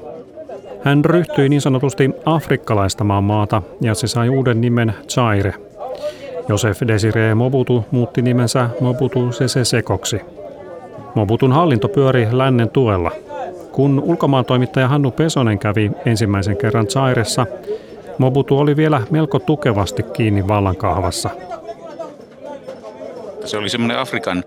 Hän 0.83 1.05
ryhtyi 1.05 1.49
niin 1.49 1.61
sanotusti 1.61 2.09
afrikkalaistamaan 2.25 3.23
maata 3.23 3.61
ja 3.81 3.95
se 3.95 4.07
sai 4.07 4.29
uuden 4.29 4.61
nimen 4.61 4.93
Zaire. 5.09 5.53
Josef 6.49 6.81
Desiree 6.87 7.35
Mobutu 7.35 7.85
muutti 7.91 8.21
nimensä 8.21 8.69
Mobutu 8.79 9.31
Sese 9.31 9.65
Sekoksi. 9.65 10.21
Mobutun 11.15 11.51
hallinto 11.51 11.87
pyöri 11.87 12.27
lännen 12.31 12.69
tuella. 12.69 13.11
Kun 13.71 13.99
ulkomaan 14.05 14.45
toimittaja 14.45 14.87
Hannu 14.87 15.11
Pesonen 15.11 15.59
kävi 15.59 15.91
ensimmäisen 16.05 16.57
kerran 16.57 16.87
Zairessa, 16.87 17.45
Mobutu 18.17 18.57
oli 18.57 18.75
vielä 18.75 19.01
melko 19.09 19.39
tukevasti 19.39 20.03
kiinni 20.03 20.47
vallankahvassa. 20.47 21.29
Se 23.45 23.57
oli 23.57 23.69
semmoinen 23.69 23.99
Afrikan 23.99 24.43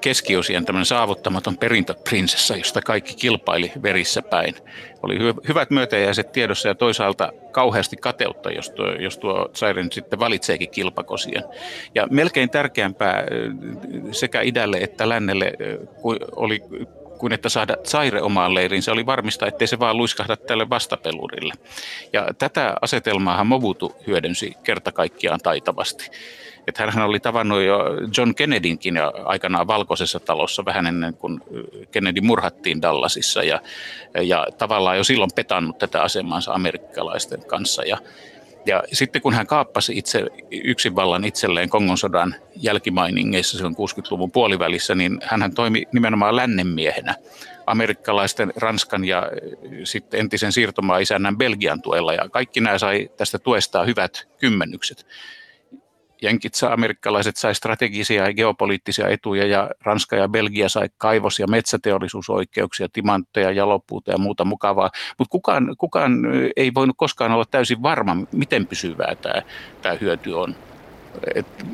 keskiosien 0.00 0.64
tämmöinen 0.64 0.86
saavuttamaton 0.86 1.58
perintöprinsessa, 1.58 2.56
josta 2.56 2.80
kaikki 2.82 3.14
kilpaili 3.14 3.72
verissä 3.82 4.22
päin. 4.22 4.54
Oli 5.02 5.18
hy- 5.18 5.48
hyvät 5.48 5.70
myötäjäiset 5.70 6.32
tiedossa 6.32 6.68
ja 6.68 6.74
toisaalta 6.74 7.32
kauheasti 7.52 7.96
kateutta, 7.96 8.50
jos 8.50 8.70
tuo, 8.70 8.86
jos 8.86 9.18
tuo 9.18 9.50
Sairen 9.52 9.92
sitten 9.92 10.18
valitseekin 10.18 10.70
kilpakosien. 10.70 11.44
Ja 11.94 12.06
melkein 12.10 12.50
tärkeämpää 12.50 13.24
sekä 14.12 14.40
idälle 14.40 14.76
että 14.76 15.08
lännelle 15.08 15.52
oli 16.36 16.62
kuin 17.18 17.32
että 17.32 17.48
saada 17.48 17.76
Zaire 17.84 18.22
omaan 18.22 18.54
leiriin. 18.54 18.82
Se 18.82 18.90
oli 18.90 19.06
varmistaa, 19.06 19.48
ettei 19.48 19.68
se 19.68 19.78
vaan 19.78 19.96
luiskahda 19.96 20.36
tälle 20.36 20.70
vastapelurille. 20.70 21.54
Ja 22.12 22.26
tätä 22.38 22.74
asetelmaahan 22.80 23.46
Mobutu 23.46 23.96
hyödynsi 24.06 24.52
kerta 24.64 24.92
kaikkiaan 24.92 25.40
taitavasti. 25.40 26.10
Että 26.66 26.90
hän 26.90 27.04
oli 27.04 27.20
tavannut 27.20 27.62
jo 27.62 27.78
John 28.16 28.34
Kennedynkin 28.34 28.96
jo 28.96 29.12
aikanaan 29.24 29.66
valkoisessa 29.66 30.20
talossa 30.20 30.64
vähän 30.64 30.86
ennen 30.86 31.14
kuin 31.14 31.40
Kennedy 31.90 32.20
murhattiin 32.20 32.82
Dallasissa 32.82 33.42
ja, 33.42 33.60
ja 34.22 34.46
tavallaan 34.58 34.96
jo 34.96 35.04
silloin 35.04 35.30
petannut 35.34 35.78
tätä 35.78 36.02
asemansa 36.02 36.52
amerikkalaisten 36.52 37.46
kanssa. 37.46 37.82
Ja, 37.82 37.98
ja 38.68 38.82
sitten 38.92 39.22
kun 39.22 39.34
hän 39.34 39.46
kaappasi 39.46 39.98
itse, 39.98 40.26
yksin 40.50 40.94
vallan 40.96 41.24
itselleen 41.24 41.68
Kongon 41.68 41.98
sodan 41.98 42.34
jälkimainingeissa 42.56 43.56
silloin 43.56 43.74
60-luvun 43.74 44.30
puolivälissä, 44.30 44.94
niin 44.94 45.18
hän 45.22 45.54
toimi 45.54 45.84
nimenomaan 45.92 46.36
lännenmiehenä 46.36 47.14
amerikkalaisten, 47.66 48.52
Ranskan 48.56 49.04
ja 49.04 49.30
sitten 49.84 50.20
entisen 50.20 50.52
siirtomaa-isännän 50.52 51.38
Belgian 51.38 51.82
tuella. 51.82 52.14
Ja 52.14 52.28
kaikki 52.28 52.60
nämä 52.60 52.78
sai 52.78 53.10
tästä 53.16 53.38
tuesta 53.38 53.84
hyvät 53.84 54.28
kymmenykset 54.38 55.06
jenkit 56.22 56.54
saa, 56.54 56.72
amerikkalaiset 56.72 57.36
sai 57.36 57.54
strategisia 57.54 58.26
ja 58.26 58.34
geopoliittisia 58.34 59.08
etuja 59.08 59.46
ja 59.46 59.70
Ranska 59.80 60.16
ja 60.16 60.28
Belgia 60.28 60.68
sai 60.68 60.88
kaivos- 60.98 61.38
ja 61.38 61.46
metsäteollisuusoikeuksia, 61.46 62.88
timantteja, 62.92 63.50
jalopuuta 63.50 64.10
ja 64.10 64.18
muuta 64.18 64.44
mukavaa. 64.44 64.90
Mutta 65.18 65.30
kukaan, 65.30 65.74
kukaan 65.78 66.12
ei 66.56 66.74
voinut 66.74 66.96
koskaan 66.96 67.32
olla 67.32 67.44
täysin 67.50 67.82
varma, 67.82 68.16
miten 68.32 68.66
pysyvää 68.66 69.14
tämä, 69.14 69.42
tämä 69.82 69.96
hyöty 70.00 70.32
on. 70.32 70.54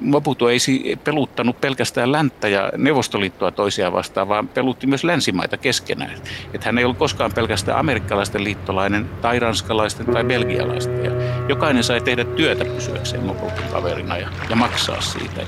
Mobutu 0.01 0.47
ei 0.47 0.59
peluttanut 1.05 1.61
pelkästään 1.61 2.13
länttä 2.13 2.49
ja 2.49 2.73
Neuvostoliittoa 2.77 3.51
toisiaan 3.51 3.93
vastaan, 3.93 4.29
vaan 4.29 4.49
pelutti 4.49 4.87
myös 4.87 5.05
länsimaita 5.05 5.57
keskenään. 5.57 6.15
Et 6.55 6.65
hän 6.65 6.79
ei 6.79 6.85
ollut 6.85 6.99
koskaan 6.99 7.33
pelkästään 7.35 7.79
amerikkalaisten 7.79 8.45
liittolainen 8.45 9.09
tai 9.23 9.39
ranskalaisten 9.39 10.07
tai 10.07 10.25
belgialaisten. 10.25 11.05
Ja 11.05 11.11
jokainen 11.49 11.85
sai 11.85 12.01
tehdä 12.01 12.25
työtä 12.25 12.65
pysyäkseen 12.65 13.27
Mobutun 13.27 13.65
kaverina 13.73 14.17
ja, 14.17 14.29
ja 14.51 14.57
maksaa 14.57 15.01
siitä. 15.01 15.41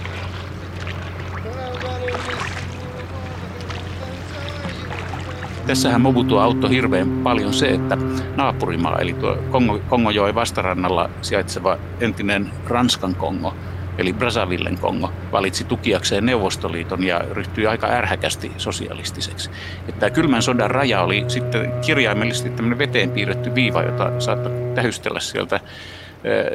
Tässähän 5.66 6.00
Mobutu 6.00 6.38
auttoi 6.38 6.70
hirveän 6.70 7.11
paljon 7.22 7.54
se, 7.54 7.68
että 7.68 7.98
naapurimaa, 8.37 8.98
eli 8.98 9.12
tuo 9.12 9.38
Kongo, 9.50 9.80
Kongojoen 9.88 10.35
vastarannalla 10.35 11.11
sijaitseva 11.22 11.78
entinen 12.00 12.50
Ranskan 12.66 13.14
Kongo, 13.14 13.54
eli 13.98 14.12
Brassavillen 14.12 14.78
Kongo, 14.78 15.12
valitsi 15.32 15.64
tukiakseen 15.64 16.26
Neuvostoliiton 16.26 17.04
ja 17.04 17.18
ryhtyi 17.18 17.66
aika 17.66 17.87
ärhäkästi 17.87 18.52
sosialistiseksi. 18.56 19.50
Että 19.88 20.00
tämä 20.00 20.11
kylmän 20.11 20.42
sodan 20.42 20.70
raja 20.70 21.02
oli 21.02 21.24
sitten 21.28 21.72
kirjaimellisesti 21.87 22.50
tämmöinen 22.50 22.78
veteen 22.78 23.11
piirretty 23.11 23.54
viiva, 23.54 23.82
jota 23.82 24.20
saattoi 24.20 24.52
tähystellä 24.74 25.20
sieltä 25.20 25.61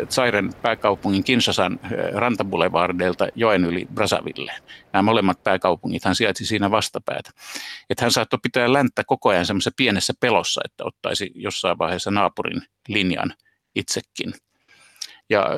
Zairen 0.09 0.53
pääkaupungin 0.61 1.23
Kinshasan 1.23 1.79
rantaboulevardeilta 2.13 3.27
joen 3.35 3.65
yli 3.65 3.87
Brazzaville. 3.93 4.53
Nämä 4.93 5.03
molemmat 5.03 5.43
pääkaupungit 5.43 6.05
hän 6.05 6.15
sijaitsi 6.15 6.45
siinä 6.45 6.71
vastapäätä. 6.71 7.29
Että 7.89 8.03
hän 8.03 8.11
saattoi 8.11 8.39
pitää 8.43 8.73
länttä 8.73 9.03
koko 9.07 9.29
ajan 9.29 9.45
semmoisessa 9.45 9.71
pienessä 9.77 10.13
pelossa, 10.19 10.61
että 10.65 10.83
ottaisi 10.83 11.31
jossain 11.35 11.77
vaiheessa 11.77 12.11
naapurin 12.11 12.61
linjan 12.87 13.33
itsekin. 13.75 14.33
Ja 15.29 15.49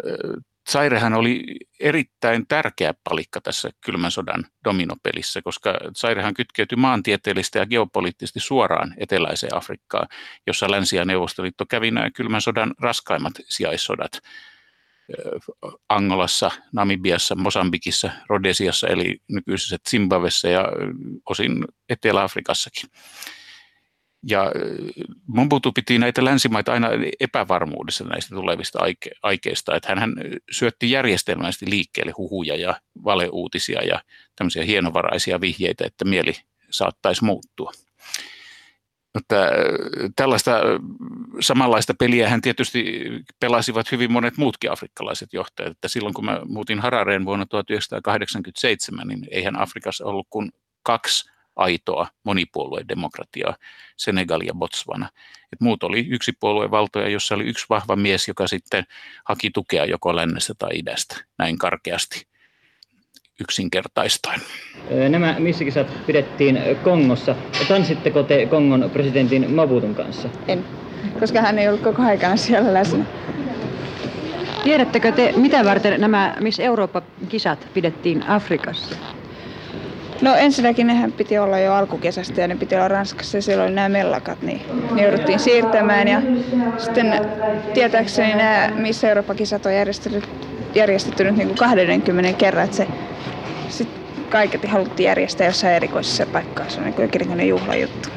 Zairehan 0.69 1.13
oli 1.13 1.43
erittäin 1.80 2.47
tärkeä 2.47 2.93
palikka 3.04 3.41
tässä 3.41 3.69
kylmän 3.86 4.12
sodan 4.12 4.45
dominopelissä, 4.63 5.41
koska 5.41 5.73
Zairehan 5.97 6.34
kytkeytyi 6.34 6.76
maantieteellisesti 6.76 7.58
ja 7.58 7.65
geopoliittisesti 7.65 8.39
suoraan 8.39 8.93
eteläiseen 8.97 9.56
Afrikkaan, 9.56 10.08
jossa 10.47 10.71
Länsi- 10.71 10.95
ja 10.95 11.06
Neuvostoliitto 11.06 11.65
kävi 11.65 11.91
nämä 11.91 12.12
kylmän 12.12 12.41
sodan 12.41 12.73
raskaimmat 12.80 13.34
sijaissodat 13.49 14.21
Angolassa, 15.89 16.52
Namibiassa, 16.71 17.36
Mosambikissa, 17.36 18.12
Rhodesiassa 18.30 18.88
eli 18.88 19.17
nykyisessä 19.30 19.78
Zimbabwessa 19.89 20.47
ja 20.47 20.67
osin 21.30 21.65
Etelä-Afrikassakin. 21.89 22.89
Ja 24.30 24.52
Mobutu 25.28 25.72
piti 25.72 26.00
näitä 26.00 26.26
länsimaita 26.26 26.74
aina 26.74 26.90
epävarmuudessa 27.20 28.04
näistä 28.04 28.36
tulevista 28.36 28.80
aike- 28.80 29.18
aikeista, 29.24 29.76
että 29.76 29.96
hän 29.96 30.14
syötti 30.52 30.92
järjestelmällisesti 30.92 31.70
liikkeelle 31.70 32.14
huhuja 32.18 32.56
ja 32.56 32.82
valeuutisia 33.04 33.84
ja 33.84 34.02
tämmöisiä 34.36 34.64
hienovaraisia 34.64 35.42
vihjeitä, 35.42 35.86
että 35.86 36.06
mieli 36.06 36.34
saattaisi 36.70 37.24
muuttua. 37.24 37.72
Mutta 39.14 39.36
tällaista 40.16 40.52
samanlaista 41.40 41.94
peliä 41.94 42.30
hän 42.30 42.42
tietysti 42.42 43.04
pelasivat 43.40 43.92
hyvin 43.92 44.12
monet 44.12 44.38
muutkin 44.38 44.72
afrikkalaiset 44.72 45.34
johtajat. 45.34 45.72
Että 45.72 45.88
silloin 45.88 46.14
kun 46.14 46.26
mä 46.26 46.42
muutin 46.46 46.80
Harareen 46.80 47.26
vuonna 47.26 47.46
1987, 47.46 49.08
niin 49.08 49.28
eihän 49.32 49.60
Afrikassa 49.60 50.06
ollut 50.06 50.28
kuin 50.30 50.52
kaksi 50.84 51.33
aitoa 51.56 52.08
monipuoluedemokratiaa, 52.24 53.56
Senegal 53.98 54.42
ja 54.42 54.54
Botswana. 54.54 55.10
Et 55.54 55.62
muut 55.62 55.84
oli 55.84 56.08
yksipuoluevaltoja, 56.10 57.10
jossa 57.10 57.36
oli 57.36 57.44
yksi 57.44 57.66
vahva 57.70 57.96
mies, 57.96 58.28
joka 58.28 58.48
sitten 58.48 58.84
haki 59.26 59.52
tukea 59.52 59.86
joko 59.86 60.16
lännestä 60.16 60.54
tai 60.58 60.70
idästä, 60.74 61.16
näin 61.38 61.58
karkeasti 61.58 62.28
yksinkertaistaen. 63.39 64.42
Nämä 65.10 65.36
missikisat 65.39 66.06
pidettiin 66.06 66.60
Kongossa. 66.84 67.36
Tanssitteko 67.68 68.24
te 68.24 68.46
Kongon 68.46 68.89
presidentin 68.94 69.52
Mabutun 69.52 69.96
kanssa? 69.96 70.30
En, 70.48 70.66
koska 71.20 71.42
hän 71.42 71.60
ei 71.60 71.68
ollut 71.68 71.82
koko 71.82 72.02
aikana 72.02 72.36
siellä 72.36 72.74
läsnä. 72.74 73.06
Tiedättekö 74.63 75.12
te, 75.12 75.34
mitä 75.36 75.66
varten 75.66 76.02
nämä 76.02 76.36
Miss 76.39 76.60
Eurooppa-kisat 76.60 77.68
pidettiin 77.74 78.24
Afrikassa? 78.28 78.96
No 80.21 80.36
ensinnäkin 80.36 80.88
nehän 80.88 81.12
piti 81.12 81.38
olla 81.38 81.60
jo 81.60 81.73
alkukesästä 81.73 82.41
ja 82.41 82.47
ne 82.47 82.56
piti 82.56 82.76
olla 82.76 82.88
Ranskassa 82.88 83.38
ja 83.38 83.41
siellä 83.41 83.63
oli 83.63 83.71
nämä 83.71 83.89
mellakat, 83.89 84.41
niin 84.41 84.62
ne 84.91 85.04
jouduttiin 85.04 85.39
siirtämään. 85.39 86.08
Ja 86.08 86.21
sitten 86.78 87.21
tietääkseni 87.73 88.34
nämä 88.36 88.71
Miss 88.76 89.04
Eurooppa-kisat 89.04 89.65
on 89.65 89.76
järjestetty, 89.76 90.21
järjestetty 90.76 91.23
nyt 91.23 91.36
niin 91.36 91.47
kuin 91.47 91.58
20 91.58 92.34
kerran, 92.34 92.65
että 92.65 92.78
se 92.78 92.88
sitten 93.69 94.04
kaiketi 94.30 94.67
haluttiin 94.67 95.08
järjestää 95.08 95.47
jossain 95.47 95.76
erikoisessa 95.76 96.26
paikkaa, 96.26 96.69
se 96.69 96.80
on 96.80 96.86
niin 96.86 96.93
kuin 96.93 97.47
juhlajuttu. 97.47 98.10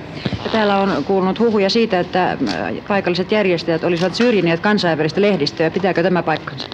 Ja 0.45 0.51
täällä 0.53 0.79
on 0.79 1.05
kuulunut 1.05 1.39
huhuja 1.39 1.71
siitä, 1.71 2.01
että 2.01 2.31
äh, 2.31 2.39
paikalliset 2.89 3.33
järjestäjät 3.33 3.85
olisivat 3.85 4.15
syrjineet 4.15 4.61
kansainvälistä 4.61 5.21
lehdistöä. 5.21 5.71
Pitääkö 5.71 6.03
tämä 6.03 6.23
paikkansa? 6.23 6.69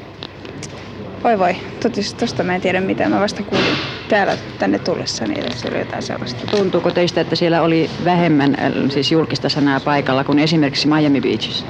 Voi 1.25 1.39
voi, 1.39 1.57
totisesti 1.83 2.21
tosta 2.21 2.43
mä 2.43 2.55
en 2.55 2.61
tiedä 2.61 2.81
mitä. 2.81 3.09
Mä 3.09 3.21
vasta 3.21 3.43
kuulin 3.43 3.77
täällä 4.13 4.37
tänne 4.59 4.79
tullessa, 4.79 5.25
niin 5.25 5.57
se 5.57 5.69
oli 5.69 5.79
jotain 5.79 6.03
sellaista. 6.03 6.47
Tuntuuko 6.57 6.91
teistä, 6.91 7.21
että 7.21 7.37
siellä 7.37 7.63
oli 7.63 7.91
vähemmän 8.05 8.57
äh, 8.61 8.73
siis 8.91 9.13
julkista 9.13 9.49
sanaa 9.49 9.81
paikalla 9.81 10.25
kuin 10.25 10.39
esimerkiksi 10.39 10.89
Miami 10.89 11.21
Beaches? 11.21 11.65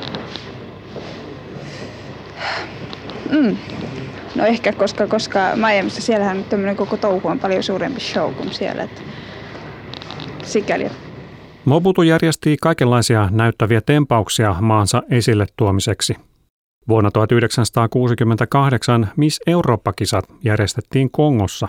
Mm. 3.31 3.57
No 4.35 4.46
ehkä, 4.46 4.72
koska, 4.72 5.07
koska 5.07 5.40
Miamiissa 5.57 6.02
siellähän 6.02 6.44
tämmöinen 6.44 6.76
koko 6.76 6.96
touhu 6.96 7.28
on 7.28 7.38
paljon 7.38 7.62
suurempi 7.62 8.00
show 8.00 8.35
kuin 8.35 8.55
siellä. 8.55 8.83
Että 8.83 9.00
sikäli. 10.42 10.90
Mobutu 11.64 12.02
järjesti 12.02 12.57
kaikenlaisia 12.61 13.28
näyttäviä 13.31 13.81
tempauksia 13.81 14.57
maansa 14.61 15.02
esille 15.11 15.46
tuomiseksi– 15.57 16.16
Vuonna 16.88 17.11
1968 17.11 19.09
Miss 19.16 19.40
Eurooppa-kisat 19.46 20.24
järjestettiin 20.44 21.11
Kongossa. 21.11 21.68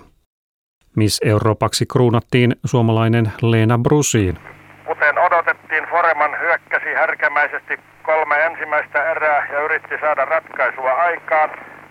Miss 0.95 1.19
Euroopaksi 1.25 1.85
kruunattiin 1.85 2.55
suomalainen 2.65 3.31
Leena 3.41 3.77
Brusiin. 3.77 4.37
Kuten 4.85 5.19
odotettiin, 5.19 5.87
Foreman 5.89 6.31
hyökkäsi 6.41 6.93
härkämäisesti 6.95 7.79
kolme 8.03 8.35
ensimmäistä 8.35 9.11
erää 9.11 9.47
ja 9.51 9.63
yritti 9.65 9.95
saada 10.01 10.25
ratkaisua 10.25 10.91
aikaan. 10.91 11.49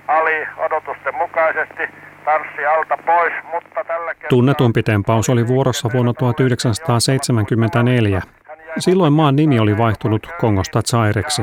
Ali 0.09 0.47
odotusten 0.57 1.15
mukaisesti 1.15 1.83
tanssi 2.25 2.67
alta 2.67 2.97
pois, 3.07 3.33
mutta 3.53 3.85
tällä 3.85 4.15
kertaa... 4.15 4.29
Tunnetumpi 4.29 4.83
tempaus 4.83 5.31
oli 5.31 5.49
vuorossa 5.49 5.88
vuonna 5.93 6.12
1974. 6.12 8.21
Silloin 8.79 9.12
maan 9.12 9.37
nimi 9.37 9.61
oli 9.61 9.79
vaihtunut 9.79 10.27
Kongosta 10.38 10.83
Zaireksi. 10.83 11.43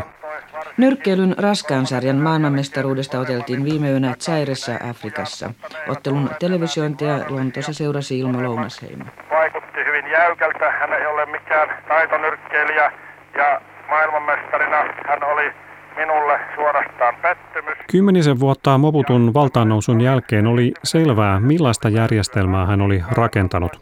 Nyrkkeilyn 0.77 1.36
raskaan 1.38 1.86
sarjan 1.86 2.15
maailmanmestaruudesta 2.15 3.19
oteltiin 3.19 3.65
viime 3.65 3.91
yönä 3.91 4.15
Zairessa 4.19 4.71
Afrikassa. 4.89 5.53
Ottelun 5.88 6.29
televisiointia 6.39 7.19
Lontoossa 7.29 7.73
seurasi 7.73 8.19
Ilmo 8.19 8.43
Lounasheimo. 8.43 9.03
Vaikutti 9.32 9.79
hyvin 9.86 10.12
jäykältä. 10.12 10.71
Hän 10.71 10.93
ei 10.93 11.05
ole 11.05 11.25
mikään 11.25 11.69
taitonyrkkeilijä 11.88 12.91
ja 13.36 13.62
maailmanmestarina 13.89 14.77
hän 15.08 15.23
oli 15.23 15.51
minulle 15.97 16.39
suorastaan 16.55 17.15
pettymys. 17.21 17.77
Kymmenisen 17.91 18.39
vuotta 18.39 18.77
Mobutun 18.77 19.34
valtaannousun 19.34 20.01
jälkeen 20.01 20.47
oli 20.47 20.73
selvää, 20.84 21.39
millaista 21.39 21.89
järjestelmää 21.89 22.65
hän 22.65 22.82
oli 22.82 23.03
rakentanut. 23.12 23.79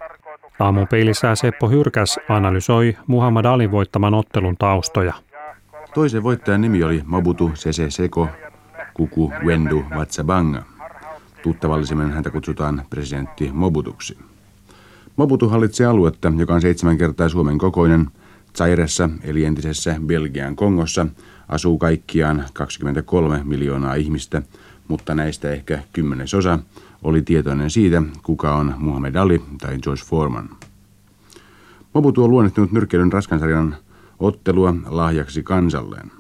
Aamun 0.60 0.88
peilissä 0.88 1.36
Seppo 1.36 1.68
Hyrkäs 1.70 2.20
analysoi 2.30 2.98
Muhammad 3.08 3.46
Alin 3.46 3.72
voittaman 3.72 4.14
ottelun 4.14 4.58
taustoja. 4.58 5.14
Toisen 5.98 6.24
voittajan 6.24 6.62
nimi 6.62 6.84
oli 6.84 7.02
Mobutu 7.06 7.52
Sese 7.54 7.92
Seko 7.92 8.28
Kuku 8.94 9.34
Wendu 9.46 9.84
Watsabanga. 9.96 10.64
Tuttavallisemmin 11.44 12.12
häntä 12.12 12.30
kutsutaan 12.30 12.82
presidentti 12.90 13.50
Mobutuksi. 13.54 14.18
Mobutu 15.16 15.50
hallitsee 15.50 15.88
aluetta, 15.88 16.34
joka 16.38 16.54
on 16.54 16.62
seitsemän 16.62 16.98
kertaa 16.98 17.30
Suomen 17.30 17.58
kokoinen. 17.58 18.08
Zairessa, 18.58 19.10
eli 19.24 19.46
entisessä 19.46 19.96
Belgian 20.06 20.56
Kongossa, 20.56 21.08
asuu 21.50 21.78
kaikkiaan 21.78 22.46
23 22.54 23.42
miljoonaa 23.44 23.96
ihmistä, 23.96 24.42
mutta 24.88 25.16
näistä 25.16 25.52
ehkä 25.52 25.80
kymmenesosa 25.94 26.60
oli 27.04 27.22
tietoinen 27.22 27.70
siitä, 27.70 28.04
kuka 28.24 28.56
on 28.56 28.74
Muhammad 28.78 29.16
Ali 29.16 29.42
tai 29.62 29.78
George 29.78 30.04
Foreman. 30.06 30.50
Mobutu 31.94 32.24
on 32.24 32.32
luonnehtinut 32.32 32.72
nyrkkeilyn 32.72 33.14
raskansarjan 33.14 33.76
ottelua 34.20 34.74
lahjaksi 34.86 35.44
kansalleen. 35.44 36.12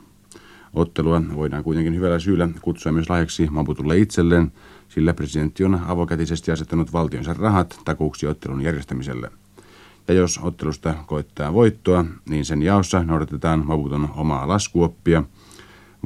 Ottelua 0.73 1.21
voidaan 1.35 1.63
kuitenkin 1.63 1.95
hyvällä 1.95 2.19
syyllä 2.19 2.49
kutsua 2.61 2.91
myös 2.91 3.09
lahjaksi 3.09 3.47
Maputulle 3.51 3.97
itselleen, 3.97 4.51
sillä 4.89 5.13
presidentti 5.13 5.63
on 5.63 5.79
avokätisesti 5.87 6.51
asettanut 6.51 6.93
valtionsa 6.93 7.33
rahat 7.33 7.79
takuuksi 7.85 8.27
ottelun 8.27 8.61
järjestämiselle. 8.61 9.31
Ja 10.07 10.13
jos 10.13 10.39
ottelusta 10.43 10.95
koittaa 11.05 11.53
voittoa, 11.53 12.05
niin 12.29 12.45
sen 12.45 12.63
jaossa 12.63 13.03
noudatetaan 13.03 13.65
Maputun 13.65 14.09
omaa 14.15 14.47
laskuoppia. 14.47 15.23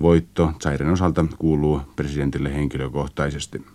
Voitto 0.02 0.52
Zairen 0.64 0.90
osalta 0.90 1.26
kuuluu 1.38 1.82
presidentille 1.96 2.54
henkilökohtaisesti. 2.54 3.66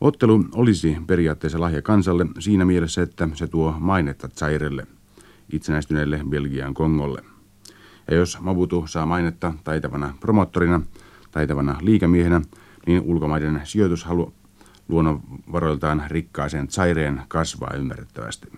Ottelu 0.00 0.44
olisi 0.54 0.96
periaatteessa 1.06 1.60
lahja 1.60 1.82
kansalle 1.82 2.26
siinä 2.38 2.64
mielessä, 2.64 3.02
että 3.02 3.28
se 3.34 3.46
tuo 3.46 3.74
mainetta 3.78 4.28
Zairelle– 4.28 4.86
itsenäistyneelle 5.52 6.20
Belgian 6.28 6.74
Kongolle. 6.74 7.22
Ja 8.10 8.16
jos 8.16 8.40
Mabutu 8.40 8.86
saa 8.86 9.06
mainetta 9.06 9.52
taitavana 9.64 10.14
promottorina, 10.20 10.80
taitavana 11.30 11.78
liikamiehenä, 11.80 12.40
niin 12.86 13.02
ulkomaiden 13.02 13.60
sijoitushalu 13.64 14.32
luonnonvaroiltaan 14.88 16.04
rikkaaseen 16.08 16.68
Zaireen 16.68 17.22
kasvaa 17.28 17.74
ymmärrettävästi. 17.76 18.48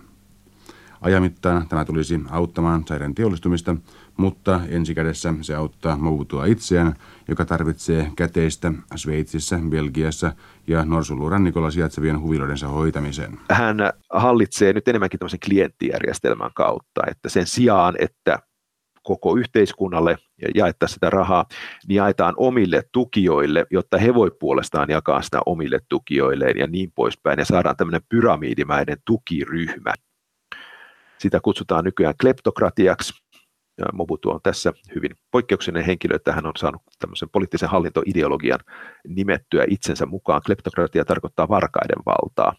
Ajamittain 1.01 1.67
tämä 1.67 1.85
tulisi 1.85 2.19
auttamaan 2.29 2.85
Zairen 2.85 3.15
teollistumista, 3.15 3.75
mutta 4.17 4.61
ensikädessä 4.67 5.33
se 5.41 5.55
auttaa 5.55 5.97
Mobutua 5.97 6.45
itseään, 6.45 6.95
joka 7.27 7.45
tarvitsee 7.45 8.11
käteistä 8.15 8.73
Sveitsissä, 8.95 9.59
Belgiassa 9.69 10.33
ja 10.69 10.85
Norsulurannikolla 10.85 11.71
sijaitsevien 11.71 12.21
huviloidensa 12.21 12.67
hoitamiseen. 12.67 13.39
Hän 13.51 13.77
hallitsee 14.09 14.73
nyt 14.73 14.87
enemmänkin 14.87 15.19
tämmöisen 15.19 15.39
klienttijärjestelmän 15.45 16.51
kautta, 16.55 17.01
että 17.07 17.29
sen 17.29 17.47
sijaan, 17.47 17.95
että 17.99 18.39
koko 19.03 19.35
yhteiskunnalle 19.35 20.17
ja 20.41 20.47
jaettaisiin 20.55 20.93
sitä 20.93 21.09
rahaa, 21.09 21.45
niin 21.87 21.95
jaetaan 21.95 22.33
omille 22.37 22.83
tukijoille, 22.91 23.65
jotta 23.71 23.97
he 23.97 24.13
voi 24.13 24.31
puolestaan 24.39 24.89
jakaa 24.89 25.21
sitä 25.21 25.39
omille 25.45 25.79
tukijoilleen 25.89 26.57
ja 26.57 26.67
niin 26.67 26.91
poispäin, 26.95 27.39
ja 27.39 27.45
saadaan 27.45 27.77
tämmöinen 27.77 28.01
pyramidimäinen 28.09 28.97
tukiryhmä. 29.05 29.93
Sitä 31.17 31.39
kutsutaan 31.43 31.83
nykyään 31.83 32.13
kleptokratiaksi, 32.21 33.13
Mobutu 33.93 34.29
on 34.29 34.39
tässä 34.43 34.73
hyvin 34.95 35.11
poikkeuksellinen 35.31 35.85
henkilö, 35.85 36.15
että 36.15 36.33
hän 36.33 36.45
on 36.45 36.53
saanut 36.57 36.81
tämmöisen 36.99 37.29
poliittisen 37.29 37.69
hallintoideologian 37.69 38.59
nimettyä 39.07 39.65
itsensä 39.67 40.05
mukaan. 40.05 40.41
Kleptokratia 40.45 41.05
tarkoittaa 41.05 41.49
varkaiden 41.49 42.03
valtaa. 42.05 42.55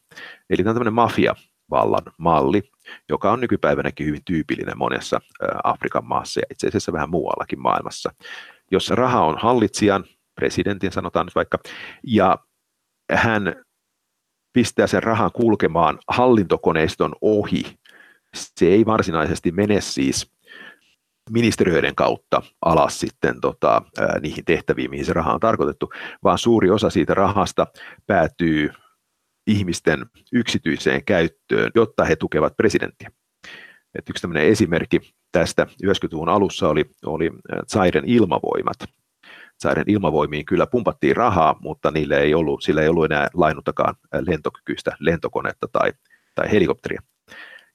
Eli 0.51 0.57
tämä 0.57 0.71
on 0.71 0.75
tämmöinen 0.75 0.95
mafia 0.95 1.35
vallan 1.71 2.13
malli, 2.19 2.63
joka 3.09 3.33
on 3.33 3.41
nykypäivänäkin 3.41 4.07
hyvin 4.07 4.25
tyypillinen 4.25 4.79
monessa 4.79 5.21
Afrikan 5.65 6.05
maassa 6.05 6.41
ja 6.41 6.47
itse 6.51 6.69
asiassa 6.69 6.93
vähän 6.93 7.11
muuallakin 7.11 7.61
maailmassa, 7.61 8.11
jossa 8.71 8.95
raha 8.95 9.25
on 9.25 9.39
hallitsijan, 9.39 10.05
presidentin 10.35 10.93
sanotaan 10.93 11.27
nyt 11.27 11.35
vaikka, 11.35 11.59
ja 12.07 12.39
hän 13.13 13.65
pistää 14.53 14.87
sen 14.87 15.03
rahan 15.03 15.31
kulkemaan 15.33 15.99
hallintokoneiston 16.09 17.13
ohi. 17.21 17.79
Se 18.35 18.67
ei 18.67 18.87
varsinaisesti 18.87 19.53
mene 19.53 19.81
siis 19.81 20.33
ministeriöiden 21.31 21.95
kautta 21.95 22.43
alas 22.63 23.01
sitten 23.01 23.41
tota, 23.41 23.83
niihin 24.21 24.45
tehtäviin, 24.45 24.91
mihin 24.91 25.05
se 25.05 25.13
raha 25.13 25.35
on 25.35 25.41
tarkoitettu, 25.41 25.93
vaan 26.25 26.39
suuri 26.39 26.71
osa 26.71 26.91
siitä 26.91 27.15
rahasta 27.15 27.67
päätyy 28.07 28.71
ihmisten 29.47 30.07
yksityiseen 30.33 31.05
käyttöön, 31.05 31.71
jotta 31.75 32.05
he 32.05 32.17
tukevat 32.17 32.57
presidenttiä. 32.57 33.11
Et 33.99 34.09
yksi 34.09 34.21
tämmöinen 34.21 34.49
esimerkki 34.49 35.01
tästä 35.33 35.67
90-luvun 35.87 36.29
alussa 36.29 36.69
oli, 36.69 36.85
oli 37.07 37.31
Zairen 37.73 38.05
ilmavoimat. 38.07 38.77
Zairen 39.63 39.85
ilmavoimiin 39.87 40.45
kyllä 40.45 40.67
pumpattiin 40.67 41.17
rahaa, 41.17 41.57
mutta 41.61 41.91
niille 41.91 42.21
ei 42.21 42.35
ollut, 42.35 42.63
sillä 42.63 42.83
ei 42.83 42.89
ollut 42.89 43.05
enää 43.05 43.29
lainuttakaan 43.35 43.95
lentokykyistä 44.27 44.97
lentokonetta 45.01 45.69
tai, 45.73 45.93
tai 46.35 46.53
helikopteria. 46.53 47.03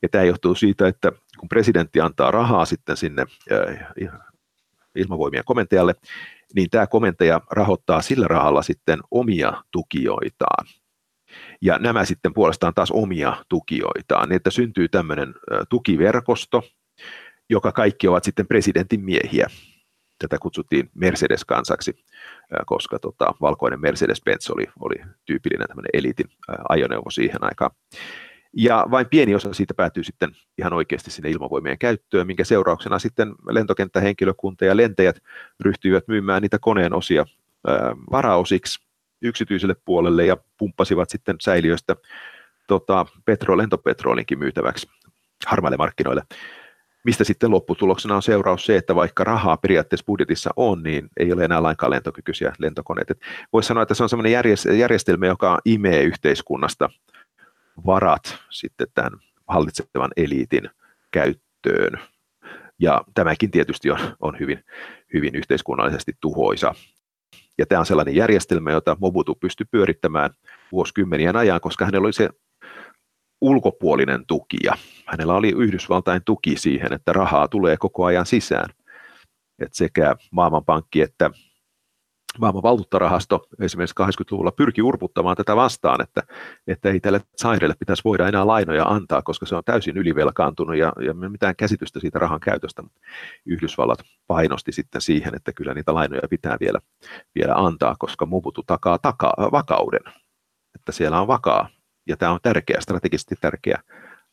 Ja 0.02 0.10
tämä 0.10 0.24
johtuu 0.24 0.56
siitä, 0.56 0.88
että 0.88 1.12
kun 1.40 1.50
presidentti 1.50 2.02
antaa 2.02 2.32
rahaa 2.32 2.66
sitten 2.66 2.98
sinne 2.98 3.26
ilmavoimien 4.96 5.44
komentajalle, 5.46 5.96
niin 6.56 6.70
tämä 6.70 6.88
komentaja 6.88 7.42
rahoittaa 7.52 8.02
sillä 8.02 8.28
rahalla 8.28 8.62
sitten 8.62 9.00
omia 9.12 9.64
tukijoitaan. 9.72 10.66
Ja 11.62 11.80
nämä 11.80 12.06
sitten 12.06 12.34
puolestaan 12.34 12.74
taas 12.74 12.92
omia 12.92 13.46
tukijoitaan, 13.50 14.30
niin 14.30 14.36
että 14.36 14.50
syntyy 14.50 14.88
tämmöinen 14.90 15.36
tukiverkosto, 15.70 16.64
joka 17.50 17.72
kaikki 17.72 18.08
ovat 18.08 18.24
sitten 18.24 18.48
presidentin 18.48 19.06
miehiä. 19.06 19.48
Tätä 20.20 20.38
kutsuttiin 20.42 20.90
Mercedes-kansaksi, 20.94 22.06
koska 22.66 23.00
tota, 23.00 23.34
valkoinen 23.42 23.80
Mercedes-Benz 23.80 24.52
oli, 24.56 24.66
oli 24.80 24.96
tyypillinen 25.26 25.68
tämmöinen 25.68 25.90
eliitin 25.94 26.26
ajoneuvo 26.70 27.10
siihen 27.10 27.44
aikaan. 27.44 27.72
Ja 28.58 28.86
vain 28.92 29.06
pieni 29.10 29.36
osa 29.36 29.54
siitä 29.54 29.74
päätyy 29.74 30.04
sitten 30.04 30.36
ihan 30.58 30.74
oikeasti 30.74 31.12
sinne 31.12 31.30
ilmavoimien 31.30 31.78
käyttöön, 31.78 32.28
minkä 32.28 32.44
seurauksena 32.44 33.00
sitten 33.00 33.34
lentokenttähenkilökunta 33.50 34.66
ja 34.66 34.78
lentäjät 34.78 35.20
ryhtyivät 35.60 36.08
myymään 36.08 36.42
niitä 36.42 36.60
koneen 36.60 36.94
osia 36.94 37.26
varaosiksi 38.12 38.80
yksityiselle 39.22 39.76
puolelle 39.86 40.26
ja 40.26 40.38
pumppasivat 40.58 41.10
sitten 41.10 41.36
säiliöistä 41.42 41.96
tota, 42.68 43.06
petro, 43.26 43.58
lentopetrolinkin 43.58 44.40
myytäväksi 44.40 44.88
harmaille 45.46 45.78
markkinoille. 45.78 46.22
Mistä 47.04 47.24
sitten 47.24 47.52
lopputuloksena 47.52 48.16
on 48.16 48.22
seuraus 48.22 48.66
se, 48.66 48.78
että 48.78 48.96
vaikka 48.96 49.24
rahaa 49.24 49.58
periaatteessa 49.58 50.06
budjetissa 50.06 50.50
on, 50.56 50.84
niin 50.84 51.10
ei 51.18 51.34
ole 51.34 51.46
enää 51.46 51.64
lainkaan 51.64 51.92
lentokykyisiä 51.92 52.54
lentokoneita. 52.60 53.14
Voisi 53.54 53.68
sanoa, 53.68 53.84
että 53.84 53.94
se 53.94 54.04
on 54.04 54.10
sellainen 54.10 54.44
järjestelmä, 54.78 55.26
joka 55.26 55.60
imee 55.66 56.04
yhteiskunnasta 56.04 56.90
varat 57.86 58.38
sitten 58.50 58.88
tämän 58.94 59.20
hallitsevan 59.48 60.12
eliitin 60.18 60.70
käyttöön. 61.12 62.00
Ja 62.80 63.04
tämäkin 63.14 63.52
tietysti 63.52 63.92
on, 63.92 64.00
on 64.20 64.40
hyvin, 64.40 64.64
hyvin 65.14 65.36
yhteiskunnallisesti 65.36 66.14
tuhoisa. 66.22 66.74
Ja 67.58 67.66
tämä 67.66 67.80
on 67.80 67.86
sellainen 67.86 68.16
järjestelmä, 68.16 68.72
jota 68.72 68.98
Mobutu 69.00 69.36
pystyi 69.36 69.68
pyörittämään 69.72 70.30
vuosikymmenien 70.72 71.36
ajan, 71.36 71.62
koska 71.62 71.86
hänellä 71.86 72.06
oli 72.06 72.14
se 72.14 72.30
ulkopuolinen 73.42 74.26
tukija. 74.28 74.74
Hänellä 75.06 75.34
oli 75.34 75.54
Yhdysvaltain 75.58 76.22
tuki 76.26 76.58
siihen, 76.58 76.94
että 76.94 77.14
rahaa 77.14 77.48
tulee 77.48 77.78
koko 77.78 78.06
ajan 78.06 78.26
sisään. 78.26 78.70
Et 79.60 79.74
sekä 79.74 80.16
Maailmanpankki 80.32 81.02
että 81.02 81.32
maailman 82.40 82.64
valuuttarahasto 82.64 83.48
esimerkiksi 83.62 83.96
80-luvulla 84.02 84.52
pyrki 84.52 84.82
urputtamaan 84.82 85.36
tätä 85.36 85.56
vastaan, 85.56 86.02
että, 86.02 86.24
että 86.68 86.90
ei 86.90 87.00
tälle 87.00 87.22
Zairelle 87.42 87.76
pitäisi 87.80 88.02
voida 88.06 88.28
enää 88.28 88.48
lainoja 88.48 88.86
antaa, 88.86 89.22
koska 89.22 89.46
se 89.46 89.56
on 89.56 89.64
täysin 89.66 89.98
ylivelkaantunut 89.98 90.76
ja, 90.76 90.94
ja 91.06 91.14
mitään 91.14 91.56
käsitystä 91.56 92.00
siitä 92.00 92.20
rahan 92.20 92.40
käytöstä. 92.40 92.84
Yhdysvallat 93.46 94.00
painosti 94.28 94.72
sitten 94.72 95.02
siihen, 95.02 95.36
että 95.36 95.54
kyllä 95.54 95.74
niitä 95.74 95.94
lainoja 95.94 96.28
pitää 96.30 96.58
vielä, 96.60 96.80
vielä 97.36 97.54
antaa, 97.56 97.96
koska 98.00 98.26
Mobutu 98.26 98.64
takaa 98.64 99.00
taka, 99.00 99.34
vakauden, 99.52 100.14
että 100.76 100.92
siellä 100.92 101.22
on 101.22 101.28
vakaa 101.28 101.70
ja 102.08 102.18
tämä 102.18 102.32
on 102.32 102.40
tärkeä, 102.42 102.82
strategisesti 102.82 103.36
tärkeä 103.42 103.80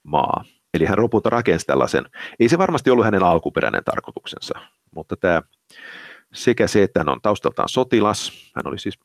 maa. 0.02 0.44
Eli 0.74 0.84
hän 0.84 1.02
lopulta 1.02 1.30
rakensi 1.30 1.66
tällaisen, 1.66 2.04
ei 2.40 2.48
se 2.48 2.58
varmasti 2.58 2.90
ollut 2.90 3.04
hänen 3.04 3.22
alkuperäinen 3.22 3.84
tarkoituksensa, 3.84 4.60
mutta 4.94 5.16
tämä 5.16 5.42
sekä 6.34 6.66
se, 6.66 6.82
että 6.82 7.00
hän 7.00 7.08
on 7.08 7.20
taustaltaan 7.22 7.68
sotilas, 7.68 8.50
hän 8.56 8.66
oli 8.66 8.78
siis 8.78 8.98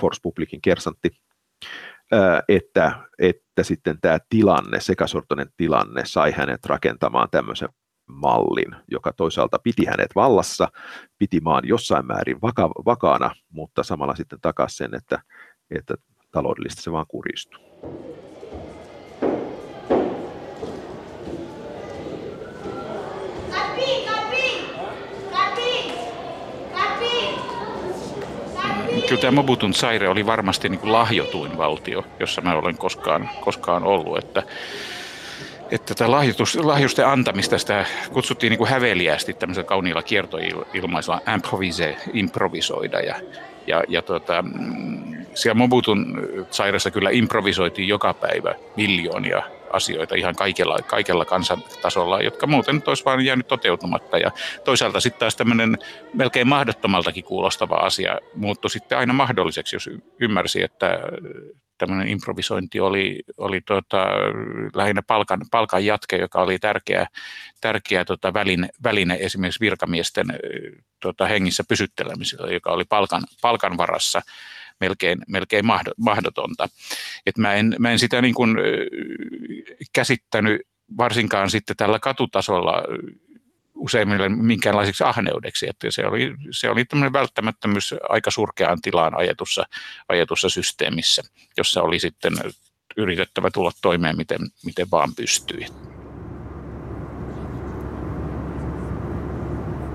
Force 0.00 0.20
Publicin 0.22 0.60
kersantti, 0.60 1.10
että, 2.48 2.92
että 3.18 3.62
sitten 3.62 4.00
tämä 4.00 4.18
tilanne, 4.28 4.80
sekasortoinen 4.80 5.48
tilanne, 5.56 6.02
sai 6.04 6.32
hänet 6.32 6.66
rakentamaan 6.66 7.28
tämmöisen 7.30 7.68
mallin, 8.06 8.76
joka 8.90 9.12
toisaalta 9.12 9.58
piti 9.58 9.84
hänet 9.84 10.10
vallassa, 10.14 10.68
piti 11.18 11.40
maan 11.40 11.68
jossain 11.68 12.06
määrin 12.06 12.40
vaka, 12.42 12.68
vakaana, 12.68 13.30
mutta 13.50 13.82
samalla 13.82 14.14
sitten 14.14 14.40
takasi 14.40 14.76
sen, 14.76 14.94
että, 14.94 15.22
että 15.70 15.94
taloudellisesti 16.30 16.82
se 16.82 16.92
vaan 16.92 17.06
kuristui. 17.08 17.60
Kyllä 29.06 29.20
tämä 29.20 29.34
Mobutun 29.34 29.74
saire 29.74 30.08
oli 30.08 30.26
varmasti 30.26 30.68
niin 30.68 30.78
kuin 30.78 30.92
lahjotuin 30.92 31.58
valtio, 31.58 32.04
jossa 32.20 32.40
mä 32.40 32.54
olen 32.54 32.78
koskaan, 32.78 33.30
koskaan 33.40 33.84
ollut. 33.84 34.18
Että, 34.18 34.42
että 35.70 35.94
tätä 35.94 36.10
lahjoitus, 36.10 36.56
lahjusten 36.56 37.06
antamista 37.06 37.58
sitä 37.58 37.84
kutsuttiin 38.12 38.50
niin 38.50 38.58
kuin 38.58 38.70
häveliästi 38.70 39.34
tämmöisellä 39.34 39.68
kauniilla 39.68 40.02
kiertoilmaisella 40.02 41.20
improvise, 41.34 41.96
improvisoida. 42.12 43.00
Ja, 43.00 43.14
ja, 43.66 43.82
ja 43.88 44.02
mm, 44.42 45.26
siellä 45.34 45.58
Mobutun 45.58 46.28
sairassa 46.50 46.90
kyllä 46.90 47.10
improvisoitiin 47.10 47.88
joka 47.88 48.14
päivä 48.14 48.54
miljoonia 48.76 49.42
asioita 49.72 50.14
ihan 50.14 50.34
kaikella, 50.34 50.78
kaikella 50.86 51.24
kansantasolla, 51.24 52.22
jotka 52.22 52.46
muuten 52.46 52.82
olisi 52.86 53.04
vain 53.04 53.24
jäänyt 53.24 53.48
toteutumatta. 53.48 54.18
Ja 54.18 54.30
toisaalta 54.64 55.00
sitten 55.00 55.20
taas 55.20 55.36
tämmöinen 55.36 55.78
melkein 56.14 56.48
mahdottomaltakin 56.48 57.24
kuulostava 57.24 57.74
asia 57.74 58.18
muuttui 58.34 58.70
sitten 58.70 58.98
aina 58.98 59.12
mahdolliseksi, 59.12 59.76
jos 59.76 59.90
ymmärsi, 60.20 60.62
että 60.62 60.98
tämmöinen 61.78 62.08
improvisointi 62.08 62.80
oli, 62.80 63.22
oli 63.36 63.60
tota, 63.60 64.06
lähinnä 64.74 65.02
palkan, 65.06 65.40
palkan 65.50 65.84
jatke, 65.84 66.16
joka 66.16 66.40
oli 66.40 66.58
tärkeä, 66.58 67.06
tärkeä 67.60 68.04
tota, 68.04 68.34
väline, 68.34 68.68
väline 68.84 69.18
esimerkiksi 69.20 69.60
virkamiesten 69.60 70.26
tota, 71.00 71.26
hengissä 71.26 71.64
pysyttelemisellä, 71.68 72.52
joka 72.52 72.70
oli 72.70 72.84
palkan, 72.84 73.22
palkan 73.42 73.76
varassa 73.76 74.22
melkein, 74.80 75.18
melkein 75.28 75.64
mahdotonta. 75.96 76.68
Et 77.26 77.38
mä, 77.38 77.54
en, 77.54 77.76
mä 77.78 77.90
en 77.90 77.98
sitä 77.98 78.22
niin 78.22 78.34
kuin 78.34 78.56
käsittänyt 79.92 80.60
varsinkaan 80.96 81.50
sitten 81.50 81.76
tällä 81.76 81.98
katutasolla 81.98 82.82
useimmille 83.74 84.28
minkäänlaiseksi 84.28 85.04
ahneudeksi, 85.04 85.68
että 85.68 85.90
se 85.90 86.06
oli, 86.06 86.34
se 86.50 86.70
oli 86.70 86.84
tämmöinen 86.84 87.12
välttämättömyys 87.12 87.94
aika 88.08 88.30
surkeaan 88.30 88.80
tilaan 88.82 89.18
ajetussa, 89.18 89.64
ajetussa 90.08 90.48
systeemissä, 90.48 91.22
jossa 91.56 91.82
oli 91.82 91.98
sitten 91.98 92.32
yritettävä 92.96 93.50
tulla 93.50 93.70
toimeen 93.82 94.16
miten, 94.16 94.38
miten 94.64 94.86
vaan 94.90 95.14
pystyi. 95.14 95.66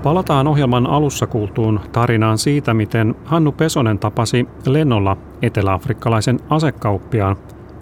Palataan 0.04 0.48
ohjelman 0.48 0.88
alussa 0.88 1.28
kuultuun 1.28 1.80
tarinaan 1.92 2.38
siitä, 2.38 2.74
miten 2.74 3.16
Hannu 3.26 3.52
Pesonen 3.52 4.00
tapasi 4.00 4.48
lennolla 4.66 5.18
eteläafrikkalaisen 5.42 6.40
asekauppiaan, 6.50 7.36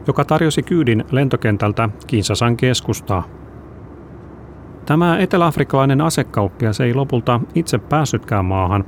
joka 0.07 0.25
tarjosi 0.25 0.63
kyydin 0.63 1.05
lentokentältä 1.11 1.89
Kinsasan 2.07 2.57
keskustaa. 2.57 3.23
Tämä 4.85 5.17
eteläafrikkalainen 5.17 6.01
asekauppias 6.01 6.79
ei 6.79 6.93
lopulta 6.93 7.39
itse 7.55 7.77
päässytkään 7.77 8.45
maahan, 8.45 8.85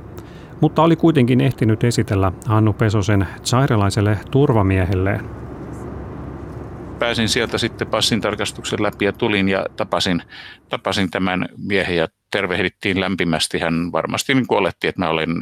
mutta 0.60 0.82
oli 0.82 0.96
kuitenkin 0.96 1.40
ehtinyt 1.40 1.84
esitellä 1.84 2.32
Hannu 2.46 2.72
Pesosen 2.72 3.26
sairalaiselle 3.42 4.18
turvamiehelleen. 4.30 5.20
Pääsin 6.98 7.28
sieltä 7.28 7.58
sitten 7.58 7.88
passin 7.88 8.20
tarkastuksen 8.20 8.82
läpi 8.82 9.04
ja 9.04 9.12
tulin 9.12 9.48
ja 9.48 9.66
tapasin, 9.76 10.22
tapasin 10.68 11.10
tämän 11.10 11.48
miehen 11.58 11.96
ja 11.96 12.08
tervehdittiin 12.32 13.00
lämpimästi. 13.00 13.58
Hän 13.58 13.92
varmasti 13.92 14.34
niin 14.34 14.46
oletti, 14.48 14.88
että 14.88 15.00
mä 15.00 15.08
olen 15.08 15.36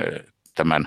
tämän 0.55 0.87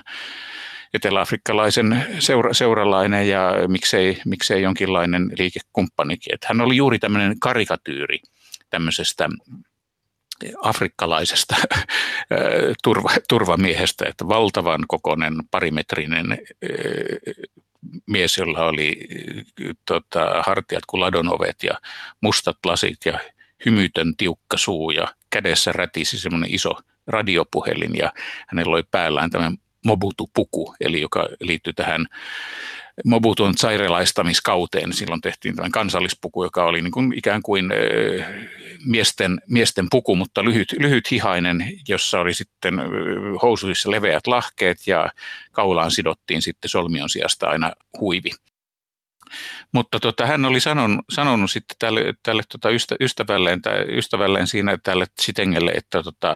eteläafrikkalaisen 0.94 2.06
seura, 2.18 2.54
seuralainen 2.54 3.28
ja 3.28 3.52
miksei, 3.68 4.20
miksei 4.26 4.62
jonkinlainen 4.62 5.30
liikekumppanikin. 5.38 6.34
Että 6.34 6.46
hän 6.50 6.60
oli 6.60 6.76
juuri 6.76 6.98
tämmöinen 6.98 7.40
karikatyyri 7.40 8.18
tämmöisestä 8.70 9.28
afrikkalaisesta 10.62 11.56
turva, 12.84 13.10
turvamiehestä, 13.28 14.04
että 14.08 14.28
valtavan 14.28 14.84
kokoinen 14.88 15.34
parimetrinen 15.50 16.38
mies, 18.06 18.38
jolla 18.38 18.64
oli 18.64 19.08
tota, 19.86 20.42
hartiat 20.46 20.86
kuin 20.86 21.00
ladonovet 21.00 21.62
ja 21.62 21.74
mustat 22.20 22.56
lasit 22.66 22.98
ja 23.04 23.18
hymytön 23.66 24.16
tiukka 24.16 24.56
suu 24.56 24.90
ja 24.90 25.14
kädessä 25.34 25.72
rätisi 25.72 26.18
semmoinen 26.18 26.54
iso 26.54 26.72
radiopuhelin 27.06 27.96
ja 27.96 28.12
hänellä 28.48 28.74
oli 28.74 28.82
päällään 28.90 29.30
tämä 29.30 29.52
Mobutu-puku, 29.86 30.74
eli 30.80 31.00
joka 31.00 31.28
liittyy 31.40 31.72
tähän 31.72 32.06
Mobutun 33.04 33.56
sairelaistamiskauteen. 33.56 34.92
Silloin 34.92 35.20
tehtiin 35.20 35.56
tämän 35.56 35.70
kansallispuku, 35.70 36.44
joka 36.44 36.64
oli 36.64 36.82
niin 36.82 36.92
kuin 36.92 37.12
ikään 37.16 37.42
kuin 37.42 37.70
miesten, 38.86 39.40
miesten 39.48 39.86
puku, 39.90 40.16
mutta 40.16 40.44
lyhyt, 40.44 40.72
lyhyt 40.78 41.10
hihainen, 41.10 41.72
jossa 41.88 42.20
oli 42.20 42.34
sitten 42.34 42.74
housuissa 43.42 43.90
leveät 43.90 44.26
lahkeet 44.26 44.86
ja 44.86 45.10
kaulaan 45.52 45.90
sidottiin 45.90 46.42
sitten 46.42 46.68
solmion 46.68 47.08
sijasta 47.08 47.46
aina 47.48 47.72
huivi. 48.00 48.30
Mutta 49.72 50.00
tota, 50.00 50.26
hän 50.26 50.44
oli 50.44 50.60
sanonut, 50.60 51.04
sanonut 51.10 51.50
sitten 51.50 51.76
tälle, 51.78 52.14
tälle 52.22 52.42
tota 52.52 52.70
ystä, 52.70 52.96
ystävälleen, 53.00 53.62
tai 53.62 53.84
ystävälleen 53.88 54.46
siinä 54.46 54.78
tälle 54.82 55.06
Sitengelle, 55.20 55.70
että 55.70 56.02
tota, 56.02 56.34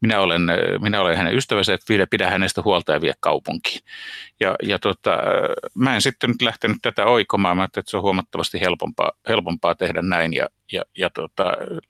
minä, 0.00 0.20
olen, 0.20 0.42
minä 0.80 1.00
olen 1.00 1.16
hänen 1.16 1.34
ystävänsä, 1.34 1.74
että 1.74 2.06
pidä 2.10 2.30
hänestä 2.30 2.62
huolta 2.62 2.92
ja 2.92 3.00
vie 3.00 3.14
kaupunkiin. 3.20 3.80
Ja, 4.40 4.54
ja 4.62 4.78
tota, 4.78 5.18
mä 5.74 5.94
en 5.94 6.02
sitten 6.02 6.30
nyt 6.30 6.42
lähtenyt 6.42 6.78
tätä 6.82 7.04
oikomaan, 7.04 7.56
mä 7.56 7.64
että 7.64 7.82
se 7.86 7.96
on 7.96 8.02
huomattavasti 8.02 8.60
helpompaa, 8.60 9.10
helpompaa 9.28 9.74
tehdä 9.74 10.02
näin. 10.02 10.34
Ja, 10.34 10.48
ja, 10.72 10.82
ja 10.98 11.10
tota, 11.10 11.44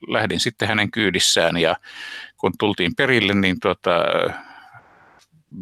lähdin 0.07 0.39
sitten 0.39 0.67
hänen 0.67 0.91
kyydissään. 0.91 1.57
Ja 1.57 1.75
kun 2.37 2.53
tultiin 2.59 2.95
perille, 2.95 3.33
niin 3.33 3.59
tota, 3.59 4.03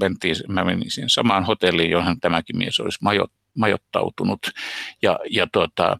mentiin, 0.01 0.35
mä 0.47 0.63
menin 0.63 0.91
siihen 0.91 1.09
samaan 1.09 1.43
hotelliin, 1.43 1.91
johon 1.91 2.19
tämäkin 2.19 2.57
mies 2.57 2.79
olisi 2.79 2.99
majot, 3.01 3.31
majoittautunut. 3.59 4.39
Ja, 5.01 5.19
ja 5.29 5.47
tuota, 5.51 5.97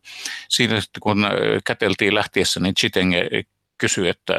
siinä 0.49 0.81
sitten 0.81 1.01
kun 1.01 1.27
käteltiin 1.65 2.15
lähtiessä, 2.15 2.59
niin 2.59 2.75
Chitenge 2.75 3.29
kysyi, 3.77 4.09
että 4.09 4.33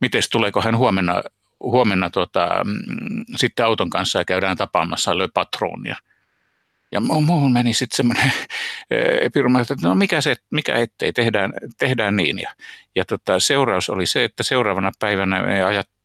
miten 0.00 0.22
tuleeko 0.32 0.60
hän 0.60 0.76
huomenna, 0.76 1.22
huomenna 1.60 2.10
tuota, 2.10 2.48
mm, 2.64 3.24
sitten 3.36 3.66
auton 3.66 3.90
kanssa 3.90 4.18
ja 4.18 4.24
käydään 4.24 4.56
tapaamassa 4.56 5.18
Le 5.18 5.28
Patronia. 5.34 5.96
Ja 6.92 7.00
muuhun 7.00 7.52
meni 7.52 7.74
sitten 7.74 7.96
semmoinen 7.96 8.32
epiruma, 9.26 9.60
että 9.60 9.74
no 9.82 9.94
mikä, 9.94 10.20
se, 10.20 10.36
mikä 10.50 10.74
ettei, 10.74 11.12
tehdään, 11.12 11.52
tehdään 11.78 12.16
niin. 12.16 12.38
Ja, 12.38 12.54
ja 12.96 13.04
tota, 13.04 13.40
seuraus 13.40 13.90
oli 13.90 14.06
se, 14.06 14.24
että 14.24 14.42
seuraavana 14.42 14.92
päivänä 14.98 15.42
me 15.42 15.60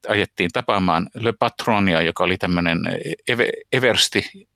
ajettiin 0.07 0.49
tapaamaan 0.53 1.09
Le 1.13 1.33
Patronia, 1.39 2.01
joka 2.01 2.23
oli 2.23 2.37
tämmöinen 2.37 2.79
eversti 3.71 4.47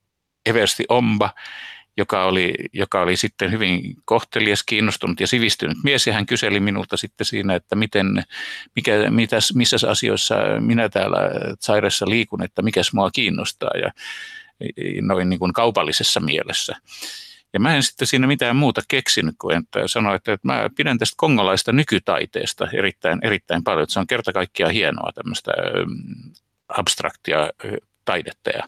Eversti 0.45 0.85
Omba, 0.89 1.33
joka 1.97 2.25
oli, 2.25 2.53
joka 2.73 3.01
oli 3.01 3.17
sitten 3.17 3.51
hyvin 3.51 3.95
kohtelias, 4.05 4.63
kiinnostunut 4.63 5.19
ja 5.19 5.27
sivistynyt 5.27 5.77
mies, 5.83 6.07
ja 6.07 6.13
hän 6.13 6.25
kyseli 6.25 6.59
minulta 6.59 6.97
sitten 6.97 7.25
siinä, 7.25 7.55
että 7.55 7.75
miten, 7.75 8.23
mikä, 8.75 8.91
mitäs, 9.09 9.53
missä 9.55 9.77
asioissa 9.89 10.35
minä 10.59 10.89
täällä 10.89 11.17
sairessa 11.59 12.09
liikun, 12.09 12.43
että 12.43 12.61
mikä 12.61 12.81
mua 12.93 13.11
kiinnostaa, 13.11 13.71
ja 13.83 13.91
noin 15.01 15.29
niin 15.29 15.39
kuin 15.39 15.53
kaupallisessa 15.53 16.19
mielessä. 16.19 16.75
Ja 17.53 17.59
mä 17.59 17.75
en 17.75 17.83
sitten 17.83 18.07
siinä 18.07 18.27
mitään 18.27 18.55
muuta 18.55 18.81
keksinyt 18.87 19.35
kuin 19.37 19.57
että 19.57 19.87
sanoin, 19.87 20.15
että, 20.15 20.33
että 20.33 20.47
mä 20.47 20.69
pidän 20.75 20.97
tästä 20.97 21.13
kongolaista 21.17 21.71
nykytaiteesta 21.71 22.67
erittäin, 22.73 23.19
erittäin 23.23 23.63
paljon. 23.63 23.83
Että 23.83 23.93
se 23.93 23.99
on 23.99 24.07
kerta 24.07 24.33
kaikkiaan 24.33 24.73
hienoa 24.73 25.11
tämmöistä 25.15 25.51
abstraktia 26.67 27.49
taidetta. 28.07 28.49
Ja 28.49 28.63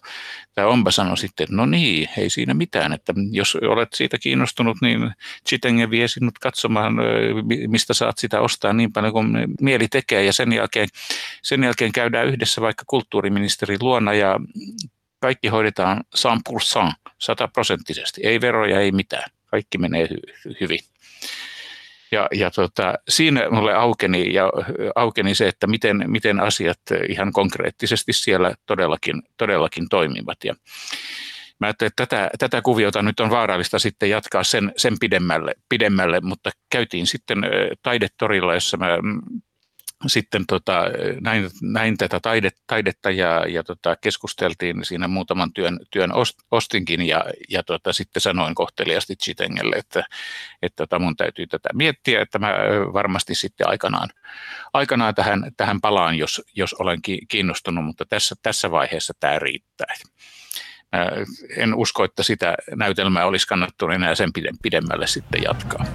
tämä 0.53 0.67
Omba 0.67 0.91
sanoi 0.91 1.17
sitten, 1.17 1.43
että 1.43 1.55
no 1.55 1.65
niin, 1.65 2.09
ei 2.17 2.29
siinä 2.29 2.53
mitään, 2.53 2.93
että 2.93 3.13
jos 3.31 3.55
olet 3.55 3.89
siitä 3.93 4.17
kiinnostunut, 4.17 4.77
niin 4.81 5.11
Chitenge 5.49 5.89
vie 5.89 6.07
sinut 6.07 6.39
katsomaan, 6.39 6.93
mistä 7.67 7.93
saat 7.93 8.17
sitä 8.17 8.41
ostaa 8.41 8.73
niin 8.73 8.93
paljon 8.93 9.13
kuin 9.13 9.27
mieli 9.61 9.87
tekee. 9.87 10.23
Ja 10.23 10.33
sen 10.33 10.53
jälkeen, 10.53 10.87
sen 11.41 11.63
jälkeen 11.63 11.91
käydään 11.91 12.27
yhdessä 12.27 12.61
vaikka 12.61 12.83
kulttuuriministerin 12.87 13.79
luona 13.81 14.13
ja 14.13 14.39
kaikki 15.19 15.47
hoidetaan 15.47 16.03
100%, 16.17 16.91
sataprosenttisesti, 17.17 18.21
ei 18.23 18.41
veroja, 18.41 18.79
ei 18.79 18.91
mitään. 18.91 19.29
Kaikki 19.45 19.77
menee 19.77 20.05
hy- 20.05 20.55
hyvin. 20.61 20.79
Ja, 22.11 22.27
ja 22.35 22.51
tota, 22.51 22.93
siinä 23.09 23.49
mulle 23.49 23.73
aukeni, 23.73 24.33
ja 24.33 24.51
aukeni 24.95 25.35
se, 25.35 25.47
että 25.47 25.67
miten, 25.67 26.03
miten 26.07 26.39
asiat 26.39 26.79
ihan 27.09 27.33
konkreettisesti 27.33 28.13
siellä 28.13 28.53
todellakin, 28.65 29.21
todellakin 29.37 29.89
toimivat. 29.89 30.37
Ja 30.43 30.55
mä 31.59 31.67
ajattelin, 31.67 31.89
että 31.91 32.05
tätä, 32.05 32.29
tätä 32.39 32.61
kuviota 32.61 33.01
nyt 33.01 33.19
on 33.19 33.29
vaarallista 33.29 33.79
sitten 33.79 34.09
jatkaa 34.09 34.43
sen, 34.43 34.71
sen 34.77 34.93
pidemmälle, 34.99 35.53
pidemmälle, 35.69 36.19
mutta 36.21 36.49
käytiin 36.71 37.07
sitten 37.07 37.37
taidetorilla, 37.83 38.53
jossa 38.53 38.77
mä 38.77 38.87
sitten 40.07 40.45
tota, 40.47 40.83
näin, 41.21 41.49
näin 41.61 41.97
tätä 41.97 42.19
taidet, 42.19 42.55
taidetta 42.67 43.11
ja, 43.11 43.45
ja 43.47 43.63
tota, 43.63 43.95
keskusteltiin 43.95 44.85
siinä 44.85 45.07
muutaman 45.07 45.53
työn, 45.53 45.79
työn 45.91 46.11
ostinkin 46.51 47.01
ja, 47.07 47.25
ja 47.49 47.63
tota, 47.63 47.93
sitten 47.93 48.21
sanoin 48.21 48.55
kohteliasti 48.55 49.15
Chitengelle, 49.15 49.75
että, 49.75 50.03
että 50.61 50.87
tota, 50.87 50.99
mun 50.99 51.17
täytyy 51.17 51.47
tätä 51.47 51.69
miettiä, 51.73 52.21
että 52.21 52.39
mä 52.39 52.53
varmasti 52.93 53.35
sitten 53.35 53.69
aikanaan, 53.69 54.09
aikanaan 54.73 55.15
tähän, 55.15 55.51
tähän 55.57 55.81
palaan, 55.81 56.15
jos, 56.15 56.41
jos 56.55 56.73
olen 56.73 56.99
kiinnostunut, 57.27 57.85
mutta 57.85 58.05
tässä, 58.05 58.35
tässä 58.41 58.71
vaiheessa 58.71 59.13
tämä 59.19 59.39
riittää. 59.39 59.95
Mä 60.91 61.07
en 61.57 61.75
usko, 61.75 62.03
että 62.03 62.23
sitä 62.23 62.55
näytelmää 62.75 63.25
olisi 63.25 63.47
kannattu 63.47 63.89
enää 63.89 64.15
sen 64.15 64.29
pidemmälle 64.61 65.07
sitten 65.07 65.43
jatkaa. 65.43 65.85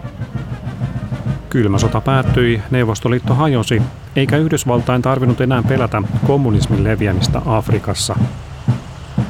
Kylmä 1.54 1.78
sota 1.78 2.00
päättyi, 2.00 2.62
Neuvostoliitto 2.70 3.34
hajosi, 3.34 3.82
eikä 4.16 4.36
Yhdysvaltain 4.36 5.02
tarvinnut 5.02 5.40
enää 5.40 5.62
pelätä 5.62 6.02
kommunismin 6.26 6.84
leviämistä 6.84 7.42
Afrikassa. 7.46 8.16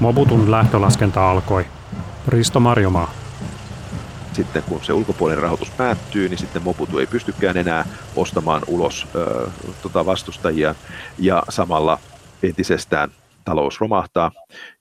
Mobutun 0.01 0.51
lähtölaskenta 0.51 1.31
alkoi. 1.31 1.67
Risto 2.29 2.61
Marjomaa. 2.61 3.11
Sitten 4.33 4.63
kun 4.63 4.85
se 4.85 4.93
ulkopuolinen 4.93 5.43
rahoitus 5.43 5.71
päättyy, 5.71 6.29
niin 6.29 6.39
sitten 6.39 6.63
Mobutu 6.63 6.99
ei 6.99 7.07
pystykään 7.07 7.57
enää 7.57 7.87
ostamaan 8.17 8.63
ulos 8.67 9.07
ö, 9.15 9.51
tota 9.83 10.07
vastustajia 10.07 10.75
ja 11.19 11.43
samalla 11.49 11.99
entisestään 12.43 13.11
talous 13.45 13.81
romahtaa, 13.81 14.31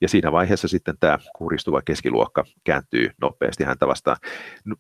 ja 0.02 0.10
siinä 0.10 0.32
vaiheessa 0.32 0.68
sitten 0.68 0.96
tämä 1.00 1.18
kuristuva 1.36 1.82
keskiluokka 1.82 2.44
kääntyy 2.64 3.12
nopeasti 3.22 3.64
häntä 3.64 3.88
vastaan. 3.88 4.18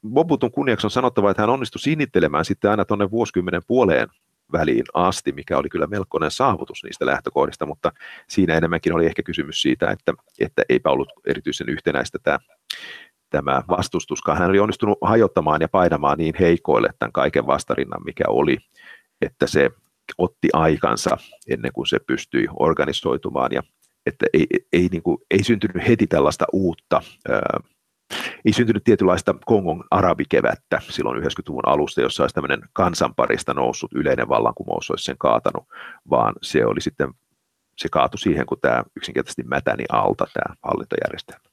Mobutun 0.01 0.51
kunniaksi 0.51 0.87
on 0.87 0.91
sanottava, 0.91 1.31
että 1.31 1.43
hän 1.43 1.49
onnistui 1.49 1.79
sinnittelemään 1.79 2.45
sitten 2.45 2.71
aina 2.71 2.85
tuonne 2.85 3.11
vuosikymmenen 3.11 3.61
puoleen 3.67 4.07
väliin 4.51 4.83
asti, 4.93 5.31
mikä 5.31 5.57
oli 5.57 5.69
kyllä 5.69 5.87
melkoinen 5.87 6.31
saavutus 6.31 6.83
niistä 6.83 7.05
lähtökohdista, 7.05 7.65
mutta 7.65 7.91
siinä 8.29 8.57
enemmänkin 8.57 8.93
oli 8.93 9.05
ehkä 9.05 9.23
kysymys 9.23 9.61
siitä, 9.61 9.91
että, 9.91 10.13
että 10.39 10.61
eipä 10.69 10.89
ollut 10.89 11.09
erityisen 11.27 11.69
yhtenäistä 11.69 12.17
tämä, 12.23 12.39
tämä 13.29 13.63
vastustuskaan. 13.69 14.37
Hän 14.37 14.49
oli 14.49 14.59
onnistunut 14.59 14.97
hajottamaan 15.01 15.61
ja 15.61 15.69
painamaan 15.69 16.17
niin 16.17 16.35
heikoille 16.39 16.89
tämän 16.99 17.11
kaiken 17.11 17.47
vastarinnan, 17.47 18.03
mikä 18.05 18.23
oli, 18.27 18.57
että 19.21 19.47
se 19.47 19.69
otti 20.17 20.49
aikansa 20.53 21.17
ennen 21.49 21.71
kuin 21.73 21.87
se 21.87 21.99
pystyi 22.07 22.47
organisoitumaan 22.59 23.51
ja 23.51 23.63
että 24.05 24.25
ei, 24.33 24.47
ei, 24.73 24.87
niin 24.91 25.03
kuin, 25.03 25.17
ei 25.31 25.43
syntynyt 25.43 25.87
heti 25.87 26.07
tällaista 26.07 26.45
uutta 26.53 27.01
ää, 27.29 27.59
ei 28.45 28.53
syntynyt 28.53 28.83
tietynlaista 28.83 29.35
Kongon 29.45 29.83
arabikevättä 29.91 30.81
silloin 30.89 31.23
90-luvun 31.23 31.67
alusta, 31.67 32.01
jossa 32.01 32.23
olisi 32.23 32.33
tämmöinen 32.33 32.61
kansanparista 32.73 33.53
noussut 33.53 33.93
yleinen 33.93 34.29
vallankumous 34.29 34.89
olisi 34.89 35.03
sen 35.03 35.17
kaatanut, 35.17 35.67
vaan 36.09 36.33
se 36.41 36.65
oli 36.65 36.81
sitten, 36.81 37.13
se 37.77 37.89
kaatui 37.91 38.19
siihen, 38.19 38.45
kun 38.45 38.57
tämä 38.61 38.83
yksinkertaisesti 38.95 39.43
mätäni 39.43 39.83
alta 39.91 40.27
tämä 40.33 40.55
hallintojärjestelmä. 40.63 41.43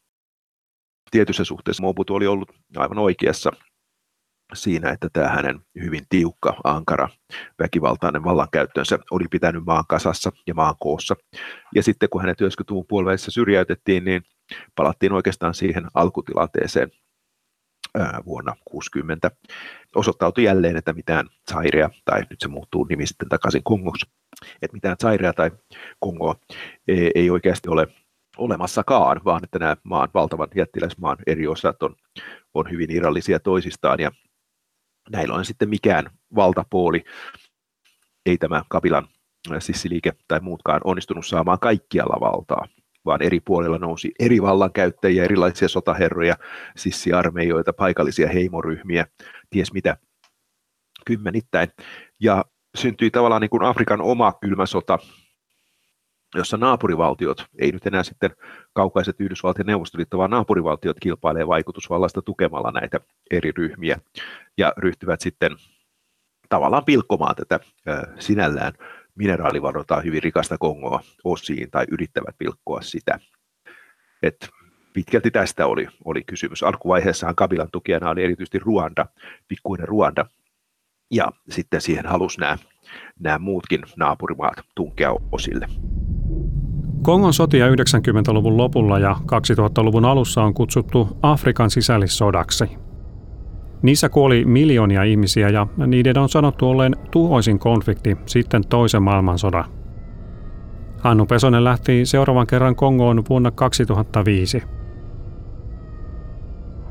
Tietyssä 1.10 1.44
suhteessa 1.44 1.82
Mobutu 1.82 2.14
oli 2.14 2.26
ollut 2.26 2.52
aivan 2.76 2.98
oikeassa 2.98 3.52
siinä, 4.54 4.90
että 4.90 5.08
tämä 5.12 5.28
hänen 5.28 5.60
hyvin 5.82 6.04
tiukka, 6.08 6.54
ankara, 6.64 7.08
väkivaltainen 7.58 8.24
vallankäyttönsä 8.24 8.98
oli 9.10 9.24
pitänyt 9.30 9.64
maan 9.64 9.84
kasassa 9.88 10.32
ja 10.46 10.54
maan 10.54 10.74
koossa. 10.80 11.16
Ja 11.74 11.82
sitten 11.82 12.08
kun 12.08 12.20
hänet 12.20 12.40
90-luvun 12.40 12.86
puolivälissä 12.88 13.30
syrjäytettiin, 13.30 14.04
niin 14.04 14.22
palattiin 14.74 15.12
oikeastaan 15.12 15.54
siihen 15.54 15.86
alkutilanteeseen 15.94 16.90
vuonna 18.26 18.54
60. 18.64 19.30
Osoittautui 19.94 20.44
jälleen, 20.44 20.76
että 20.76 20.92
mitään 20.92 21.26
Zairea, 21.52 21.90
tai 22.04 22.22
nyt 22.30 22.40
se 22.40 22.48
muuttuu 22.48 22.84
nimi 22.84 23.06
sitten 23.06 23.28
takaisin 23.28 23.62
Kongoksi, 23.64 24.10
että 24.62 24.76
mitään 24.76 24.96
Zairea 25.02 25.32
tai 25.32 25.50
Kongoa 26.00 26.34
ei, 26.88 27.10
ei 27.14 27.30
oikeasti 27.30 27.68
ole 27.68 27.86
olemassakaan, 28.38 29.20
vaan 29.24 29.44
että 29.44 29.58
nämä 29.58 29.76
maan 29.82 30.08
valtavan 30.14 30.48
jättiläismaan 30.54 31.16
eri 31.26 31.46
osat 31.46 31.82
on, 31.82 31.96
on 32.54 32.70
hyvin 32.70 32.90
irrallisia 32.90 33.40
toisistaan 33.40 34.00
ja 34.00 34.10
näillä 35.12 35.34
on 35.34 35.44
sitten 35.44 35.68
mikään 35.68 36.10
valtapuoli, 36.34 37.04
ei 38.26 38.38
tämä 38.38 38.62
Kapilan 38.68 39.08
sissiliike 39.58 40.12
tai 40.28 40.40
muutkaan 40.40 40.80
onnistunut 40.84 41.26
saamaan 41.26 41.58
kaikkialla 41.58 42.20
valtaa, 42.20 42.68
vaan 43.04 43.22
eri 43.22 43.40
puolilla 43.40 43.78
nousi 43.78 44.12
eri 44.18 44.42
vallankäyttäjiä, 44.42 45.24
erilaisia 45.24 45.68
sotaherroja, 45.68 46.36
sissiarmeijoita, 46.76 47.72
paikallisia 47.72 48.28
heimoryhmiä, 48.28 49.06
ties 49.50 49.72
mitä, 49.72 49.96
kymmenittäin. 51.06 51.68
Ja 52.20 52.44
syntyi 52.76 53.10
tavallaan 53.10 53.40
niin 53.40 53.50
kuin 53.50 53.64
Afrikan 53.64 54.00
oma 54.00 54.32
kylmä 54.32 54.66
sota, 54.66 54.98
jossa 56.34 56.56
naapurivaltiot, 56.56 57.46
ei 57.58 57.72
nyt 57.72 57.86
enää 57.86 58.02
sitten 58.02 58.30
kaukaiset 58.72 59.20
Yhdysvallat 59.20 59.58
Neuvostoliitto, 59.58 60.18
vaan 60.18 60.30
naapurivaltiot 60.30 61.00
kilpailee 61.00 61.46
vaikutusvallasta 61.46 62.22
tukemalla 62.22 62.70
näitä 62.70 63.00
eri 63.30 63.52
ryhmiä 63.56 63.98
ja 64.58 64.72
ryhtyvät 64.76 65.20
sitten 65.20 65.56
tavallaan 66.48 66.84
pilkkomaan 66.84 67.36
tätä 67.36 67.60
sinällään 68.18 68.72
mineraalivaroitaan 69.14 70.04
hyvin 70.04 70.22
rikasta 70.22 70.58
Kongoa 70.58 71.00
osiin 71.24 71.70
tai 71.70 71.84
yrittävät 71.90 72.34
pilkkoa 72.38 72.82
sitä. 72.82 73.18
Et 74.22 74.48
pitkälti 74.92 75.30
tästä 75.30 75.66
oli, 75.66 75.86
oli 76.04 76.22
kysymys. 76.24 76.62
Alkuvaiheessahan 76.62 77.36
Kabilan 77.36 77.68
tukijana 77.72 78.10
oli 78.10 78.24
erityisesti 78.24 78.58
Ruanda, 78.58 79.06
pikkuinen 79.48 79.88
Ruanda, 79.88 80.26
ja 81.10 81.32
sitten 81.50 81.80
siihen 81.80 82.06
halusi 82.06 82.40
nämä, 82.40 82.58
nämä 83.18 83.38
muutkin 83.38 83.82
naapurimaat 83.96 84.60
tunkea 84.74 85.10
osille. 85.32 85.66
Kongon 87.02 87.34
sotia 87.34 87.68
90-luvun 87.68 88.56
lopulla 88.56 88.98
ja 88.98 89.16
2000-luvun 89.22 90.04
alussa 90.04 90.42
on 90.42 90.54
kutsuttu 90.54 91.18
Afrikan 91.22 91.70
sisällissodaksi. 91.70 92.64
Niissä 93.82 94.08
kuoli 94.08 94.44
miljoonia 94.44 95.02
ihmisiä 95.02 95.48
ja 95.48 95.66
niiden 95.86 96.18
on 96.18 96.28
sanottu 96.28 96.68
olleen 96.68 96.96
tuhoisin 97.10 97.58
konflikti 97.58 98.16
sitten 98.26 98.66
toisen 98.66 99.02
maailmansodan. 99.02 99.64
Hannu 101.00 101.26
Pesonen 101.26 101.64
lähti 101.64 102.06
seuraavan 102.06 102.46
kerran 102.46 102.76
Kongoon 102.76 103.22
vuonna 103.28 103.50
2005 103.50 104.62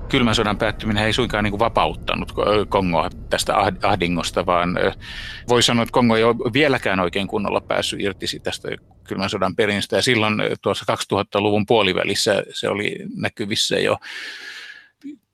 kylmän 0.09 0.35
sodan 0.35 0.57
päättyminen 0.57 1.05
ei 1.05 1.13
suinkaan 1.13 1.43
niin 1.43 1.51
kuin 1.51 1.59
vapauttanut 1.59 2.33
Kongoa 2.69 3.09
tästä 3.29 3.53
ahdingosta, 3.83 4.45
vaan 4.45 4.79
voi 5.49 5.63
sanoa, 5.63 5.83
että 5.83 5.93
Kongo 5.93 6.15
ei 6.15 6.23
ole 6.23 6.53
vieläkään 6.53 6.99
oikein 6.99 7.27
kunnolla 7.27 7.61
päässyt 7.61 7.99
irti 7.99 8.25
tästä 8.43 8.69
kylmän 9.09 9.29
sodan 9.29 9.55
perinnöstä. 9.55 9.95
Ja 9.95 10.01
silloin 10.01 10.33
tuossa 10.61 10.85
2000-luvun 11.13 11.65
puolivälissä 11.65 12.43
se 12.53 12.69
oli 12.69 12.95
näkyvissä 13.15 13.79
jo 13.79 13.97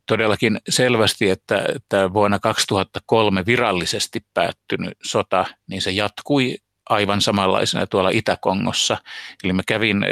todellakin 0.05 0.59
selvästi, 0.69 1.30
että, 1.30 1.65
että 1.76 2.13
vuonna 2.13 2.39
2003 2.39 3.45
virallisesti 3.45 4.26
päättynyt 4.34 4.93
sota, 5.03 5.45
niin 5.67 5.82
se 5.82 5.91
jatkui 5.91 6.57
aivan 6.89 7.21
samanlaisena 7.21 7.88
tuolla 7.88 8.09
Itä-Kongossa. 8.09 8.97
Eli 9.43 9.53
mä 9.53 9.61
kävin, 9.67 10.05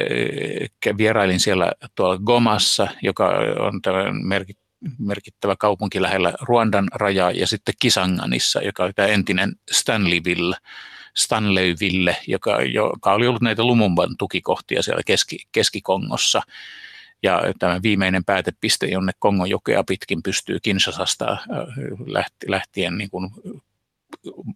vierailin 0.98 1.40
siellä 1.40 1.72
tuolla 1.96 2.18
Gomassa, 2.18 2.88
joka 3.02 3.30
on 3.60 3.82
merkittävä 5.00 5.56
kaupunki 5.60 6.02
lähellä 6.02 6.34
Ruandan 6.42 6.88
rajaa, 6.94 7.32
ja 7.32 7.48
sitten 7.48 7.74
Kisanganissa, 7.80 8.62
joka 8.62 8.84
on 8.84 8.92
tämä 8.96 9.08
entinen 9.08 9.54
Stanleyville, 9.72 10.56
Stanleyville, 11.18 12.18
joka, 12.28 12.62
joka 12.62 13.14
oli 13.14 13.28
ollut 13.28 13.42
näitä 13.42 13.64
Lumumban 13.64 14.18
tukikohtia 14.18 14.84
siellä 14.84 15.02
Keski, 15.06 15.38
Keski-Kongossa. 15.52 16.42
Ja 17.24 17.42
tämä 17.60 17.80
viimeinen 17.84 18.26
päätepiste, 18.26 18.86
jonne 18.86 19.12
Kongon 19.20 19.50
jokea 19.50 19.84
pitkin 19.84 20.24
pystyy 20.24 20.60
Kinshasasta 20.60 21.32
äh, 21.32 22.26
lähtien 22.48 22.98
niin 22.98 23.10
kuin 23.10 23.30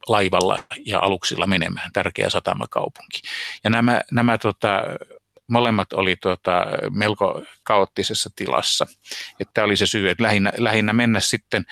laivalla 0.08 0.64
ja 0.86 1.00
aluksilla 1.00 1.48
menemään, 1.48 1.92
tärkeä 1.94 2.30
satamakaupunki. 2.30 3.22
Ja 3.64 3.70
nämä, 3.70 4.02
nämä 4.12 4.38
tota, 4.38 4.82
molemmat 5.48 5.94
oli 5.94 6.16
tota, 6.16 6.66
melko 6.90 7.44
kaoottisessa 7.64 8.30
tilassa. 8.36 8.88
Että 9.40 9.64
oli 9.64 9.78
se 9.78 9.86
syy, 9.86 10.10
että 10.10 10.24
lähinnä, 10.24 10.54
lähinnä 10.58 10.94
mennä 10.94 11.20
sitten 11.20 11.66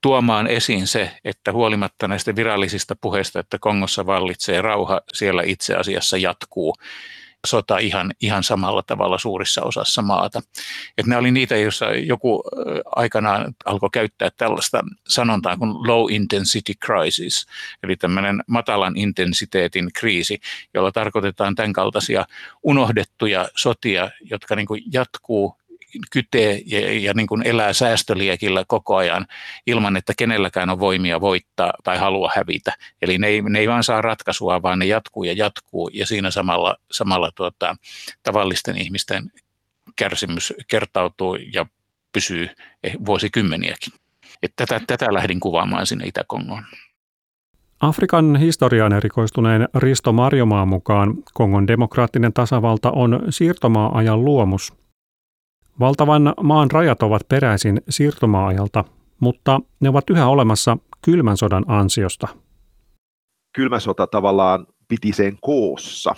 tuomaan 0.00 0.46
esiin 0.46 0.86
se, 0.86 1.10
että 1.24 1.52
huolimatta 1.52 2.08
näistä 2.08 2.36
virallisista 2.36 2.96
puheista, 3.00 3.40
että 3.40 3.58
Kongossa 3.60 4.06
vallitsee 4.06 4.62
rauha, 4.62 5.00
siellä 5.12 5.42
itse 5.46 5.74
asiassa 5.74 6.16
jatkuu 6.16 6.74
sota 7.46 7.78
ihan, 7.78 8.12
ihan 8.20 8.44
samalla 8.44 8.82
tavalla 8.82 9.18
suurissa 9.18 9.62
osassa 9.62 10.02
maata. 10.02 10.42
Et 10.98 11.06
ne 11.06 11.16
oli 11.16 11.30
niitä, 11.30 11.56
joissa 11.56 11.86
joku 11.86 12.42
aikanaan 12.96 13.54
alkoi 13.64 13.88
käyttää 13.92 14.30
tällaista 14.36 14.82
sanontaa 15.08 15.56
kuin 15.56 15.70
low 15.70 16.12
intensity 16.12 16.72
crisis, 16.86 17.46
eli 17.82 17.96
tämmöinen 17.96 18.42
matalan 18.46 18.96
intensiteetin 18.96 19.90
kriisi, 19.94 20.40
jolla 20.74 20.92
tarkoitetaan 20.92 21.54
tämän 21.54 21.72
kaltaisia 21.72 22.26
unohdettuja 22.62 23.48
sotia, 23.56 24.10
jotka 24.20 24.56
niin 24.56 24.66
kuin 24.66 24.82
jatkuu 24.92 25.58
kytee 26.12 26.62
ja, 26.66 27.00
ja 27.00 27.14
niin 27.14 27.26
kuin 27.26 27.46
elää 27.46 27.72
säästöliekillä 27.72 28.64
koko 28.68 28.96
ajan 28.96 29.26
ilman, 29.66 29.96
että 29.96 30.12
kenelläkään 30.18 30.70
on 30.70 30.80
voimia 30.80 31.20
voittaa 31.20 31.72
tai 31.84 31.98
halua 31.98 32.30
hävitä. 32.36 32.72
Eli 33.02 33.18
ne 33.18 33.26
ei, 33.26 33.42
ne 33.42 33.58
ei 33.58 33.68
vaan 33.68 33.84
saa 33.84 34.02
ratkaisua, 34.02 34.62
vaan 34.62 34.78
ne 34.78 34.86
jatkuu 34.86 35.24
ja 35.24 35.32
jatkuu 35.32 35.90
ja 35.92 36.06
siinä 36.06 36.30
samalla, 36.30 36.76
samalla 36.90 37.30
tuota, 37.34 37.76
tavallisten 38.22 38.76
ihmisten 38.78 39.32
kärsimys 39.96 40.54
kertautuu 40.68 41.34
ja 41.34 41.66
pysyy 42.12 42.48
vuosikymmeniäkin. 43.06 43.92
Että 44.42 44.66
tätä, 44.66 44.84
tätä 44.86 45.14
lähdin 45.14 45.40
kuvaamaan 45.40 45.86
sinne 45.86 46.06
Itä-Kongoon. 46.06 46.64
Afrikan 47.80 48.36
historiaan 48.36 48.92
erikoistuneen 48.92 49.68
Risto 49.74 50.12
Marjomaan 50.12 50.68
mukaan 50.68 51.14
Kongon 51.34 51.66
demokraattinen 51.66 52.32
tasavalta 52.32 52.90
on 52.90 53.20
siirtomaa-ajan 53.30 54.24
luomus, 54.24 54.72
Valtavan 55.80 56.34
maan 56.42 56.70
rajat 56.70 57.02
ovat 57.02 57.28
peräisin 57.28 57.80
siirtomaajalta, 57.88 58.84
mutta 59.20 59.60
ne 59.80 59.88
ovat 59.88 60.10
yhä 60.10 60.28
olemassa 60.28 60.78
kylmän 61.04 61.36
sodan 61.36 61.64
ansiosta. 61.66 62.28
Kylmä 63.52 63.80
sota 63.80 64.06
tavallaan 64.06 64.66
piti 64.88 65.12
sen 65.12 65.38
koossa, 65.40 66.14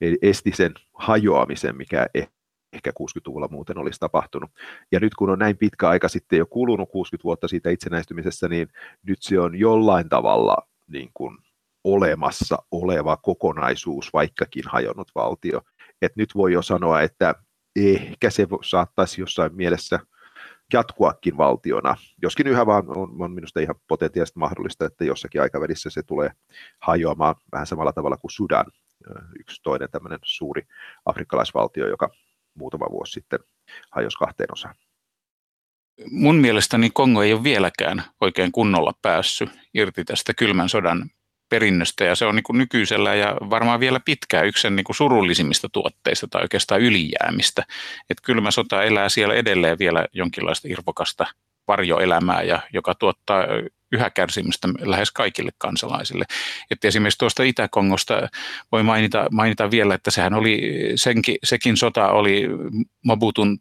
eli 0.00 0.18
esti 0.22 0.52
sen 0.54 0.74
hajoamisen, 0.94 1.76
mikä 1.76 2.06
e- 2.14 2.24
ehkä 2.72 2.90
60-luvulla 2.90 3.48
muuten 3.50 3.78
olisi 3.78 4.00
tapahtunut. 4.00 4.50
Ja 4.92 5.00
nyt 5.00 5.14
kun 5.14 5.30
on 5.30 5.38
näin 5.38 5.56
pitkä 5.56 5.88
aika 5.88 6.08
sitten 6.08 6.38
jo 6.38 6.46
kulunut 6.46 6.88
60 6.90 7.24
vuotta 7.24 7.48
siitä 7.48 7.70
itsenäistymisestä, 7.70 8.48
niin 8.48 8.68
nyt 9.02 9.22
se 9.22 9.40
on 9.40 9.54
jollain 9.58 10.08
tavalla 10.08 10.56
niin 10.86 11.10
kuin 11.14 11.38
olemassa 11.84 12.58
oleva 12.70 13.16
kokonaisuus, 13.16 14.12
vaikkakin 14.12 14.64
hajonnut 14.66 15.10
valtio. 15.14 15.60
Et 16.02 16.16
nyt 16.16 16.34
voi 16.34 16.52
jo 16.52 16.62
sanoa, 16.62 17.00
että 17.00 17.34
ehkä 17.76 18.30
se 18.30 18.46
saattaisi 18.64 19.20
jossain 19.20 19.56
mielessä 19.56 19.98
jatkuakin 20.72 21.36
valtiona, 21.36 21.96
joskin 22.22 22.46
yhä 22.46 22.66
vaan 22.66 22.84
on, 22.96 23.22
on 23.22 23.32
minusta 23.32 23.60
ihan 23.60 23.74
potentiaalisesti 23.88 24.38
mahdollista, 24.38 24.84
että 24.84 25.04
jossakin 25.04 25.42
aikavälissä 25.42 25.90
se 25.90 26.02
tulee 26.02 26.30
hajoamaan 26.80 27.34
vähän 27.52 27.66
samalla 27.66 27.92
tavalla 27.92 28.16
kuin 28.16 28.30
Sudan, 28.30 28.66
yksi 29.40 29.60
toinen 29.62 29.90
tämmöinen 29.90 30.18
suuri 30.24 30.62
afrikkalaisvaltio, 31.04 31.88
joka 31.88 32.10
muutama 32.54 32.86
vuosi 32.90 33.12
sitten 33.12 33.38
hajosi 33.90 34.18
kahteen 34.18 34.52
osaan. 34.52 34.74
Mun 36.10 36.36
mielestäni 36.36 36.90
Kongo 36.90 37.22
ei 37.22 37.32
ole 37.32 37.42
vieläkään 37.42 38.02
oikein 38.20 38.52
kunnolla 38.52 38.92
päässyt 39.02 39.50
irti 39.74 40.04
tästä 40.04 40.34
kylmän 40.34 40.68
sodan 40.68 41.10
perinnöstä 41.52 42.04
ja 42.04 42.14
se 42.14 42.26
on 42.26 42.36
niin 42.36 42.42
kuin 42.42 42.58
nykyisellä 42.58 43.14
ja 43.14 43.36
varmaan 43.50 43.80
vielä 43.80 44.00
pitkään 44.00 44.46
yksi 44.46 44.62
sen 44.62 44.76
niin 44.76 44.84
kuin 44.84 44.96
surullisimmista 44.96 45.68
tuotteista 45.72 46.28
tai 46.28 46.42
oikeastaan 46.42 46.80
ylijäämistä. 46.80 47.62
Että 48.10 48.22
kylmä 48.22 48.50
sota 48.50 48.82
elää 48.82 49.08
siellä 49.08 49.34
edelleen 49.34 49.78
vielä 49.78 50.06
jonkinlaista 50.12 50.68
irvokasta 50.70 51.26
varjoelämää, 51.68 52.42
ja 52.42 52.60
joka 52.72 52.94
tuottaa 52.94 53.44
yhä 53.92 54.10
kärsimystä 54.10 54.68
lähes 54.80 55.10
kaikille 55.10 55.50
kansalaisille. 55.58 56.24
Että 56.70 56.88
esimerkiksi 56.88 57.18
tuosta 57.18 57.42
Itä-Kongosta 57.42 58.28
voi 58.72 58.82
mainita, 58.82 59.26
mainita 59.30 59.70
vielä, 59.70 59.94
että 59.94 60.10
sehän 60.10 60.34
oli, 60.34 60.72
senkin, 60.94 61.36
sekin 61.44 61.76
sota 61.76 62.08
oli 62.08 62.48
Mobutun 63.04 63.58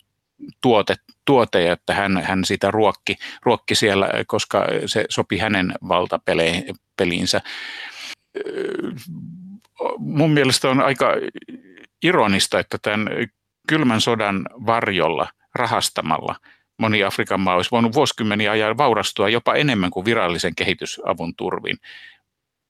tuote, 0.62 0.96
tuote 1.26 1.72
että 1.72 1.94
hän, 1.94 2.24
hän 2.24 2.46
sitä 2.46 2.72
ruokki, 2.72 3.16
ruokki 3.44 3.76
siellä, 3.76 4.10
koska 4.28 4.66
se 4.86 5.06
sopi 5.10 5.38
hänen 5.38 5.74
valtapeliinsä. 5.88 7.42
Mun 9.98 10.32
mielestä 10.32 10.70
on 10.70 10.82
aika 10.82 11.14
ironista, 12.04 12.60
että 12.60 12.78
tämän 12.82 13.10
kylmän 13.68 14.02
sodan 14.02 14.46
varjolla 14.66 15.28
rahastamalla– 15.56 16.36
moni 16.82 17.04
Afrikan 17.04 17.40
maa 17.40 17.56
olisi 17.56 17.72
voinut 17.72 17.94
vuosikymmeniä 17.94 18.52
ajan 18.52 18.78
vaurastua 18.78 19.30
jopa 19.30 19.56
enemmän 19.56 19.92
kuin 19.92 20.06
virallisen 20.06 20.56
kehitysavun 20.56 21.36
turvin, 21.36 21.78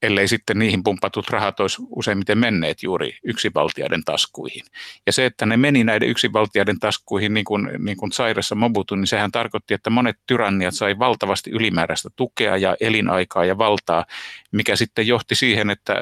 ellei 0.02 0.28
sitten 0.28 0.60
niihin 0.60 0.84
pumpatut 0.84 1.30
rahat 1.30 1.60
olisi 1.60 1.82
useimmiten 1.90 2.38
menneet 2.38 2.84
juuri 2.84 3.18
yksivaltiaiden 3.24 4.04
taskuihin. 4.04 4.66
Ja 5.06 5.14
se, 5.14 5.26
että 5.26 5.46
ne 5.46 5.58
meni 5.58 5.84
näiden 5.84 6.10
yksivaltiaiden 6.10 6.80
taskuihin 6.80 7.34
niin 7.34 7.46
kuin, 7.46 7.70
niin 7.80 7.98
kuin 7.98 8.12
Sairessa 8.12 8.56
Mobutu, 8.56 8.96
niin 8.96 9.08
sehän 9.08 9.32
tarkoitti, 9.32 9.74
että 9.74 9.90
monet 9.90 10.18
tyranniat 10.28 10.74
sai 10.74 11.00
valtavasti 11.00 11.50
ylimääräistä 11.52 12.10
tukea 12.16 12.58
ja 12.58 12.76
elinaikaa 12.80 13.46
ja 13.46 13.58
valtaa, 13.58 14.06
mikä 14.52 14.76
sitten 14.76 15.08
johti 15.08 15.36
siihen, 15.36 15.70
että 15.70 15.96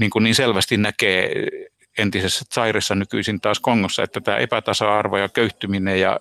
niin, 0.00 0.10
kuin 0.10 0.22
niin 0.22 0.34
selvästi 0.34 0.76
näkee 0.76 1.46
entisessä 1.98 2.44
Zairessa 2.54 2.94
nykyisin 2.94 3.40
taas 3.40 3.60
Kongossa, 3.60 4.02
että 4.02 4.20
tämä 4.20 4.36
epätasa-arvo 4.36 5.16
ja 5.16 5.28
köyhtyminen 5.28 6.00
ja 6.00 6.20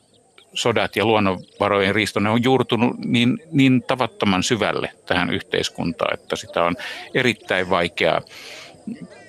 sodat 0.53 0.95
ja 0.95 1.05
luonnonvarojen 1.05 1.95
riisto, 1.95 2.19
ne 2.19 2.29
on 2.29 2.43
juurtunut 2.43 2.97
niin, 2.97 3.43
niin 3.51 3.83
tavattoman 3.87 4.43
syvälle 4.43 4.91
tähän 5.05 5.29
yhteiskuntaan, 5.29 6.13
että 6.13 6.35
sitä 6.35 6.63
on 6.63 6.75
erittäin 7.13 7.69
vaikea 7.69 8.21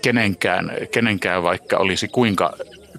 kenenkään, 0.03 0.72
kenenkään 0.93 1.43
vaikka 1.43 1.77
olisi 1.77 2.09
kuinka, 2.09 2.53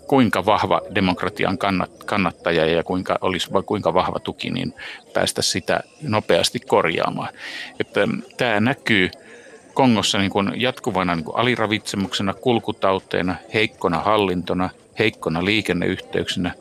kuinka 0.08 0.46
vahva 0.46 0.82
demokratian 0.96 1.58
kannattaja 2.06 2.66
ja 2.66 2.84
kuinka 2.84 3.18
olisi 3.22 3.50
kuinka 3.66 3.94
vahva 3.94 4.20
tuki, 4.20 4.50
niin 4.50 4.74
päästä 5.14 5.42
sitä 5.42 5.80
nopeasti 6.02 6.60
korjaamaan. 6.60 7.34
Että 7.80 8.08
tämä 8.38 8.60
näkyy 8.60 9.12
Kongossa 9.74 10.18
niin 10.18 10.32
kuin 10.32 10.62
jatkuvana 10.62 11.16
niin 11.16 11.24
kuin 11.26 11.38
aliravitsemuksena, 11.38 12.34
kulkutauteena, 12.34 13.36
heikkona 13.54 14.00
hallintona, 14.00 14.70
heikkona 15.00 15.46
liikenneyhteyksinä, 15.46 16.54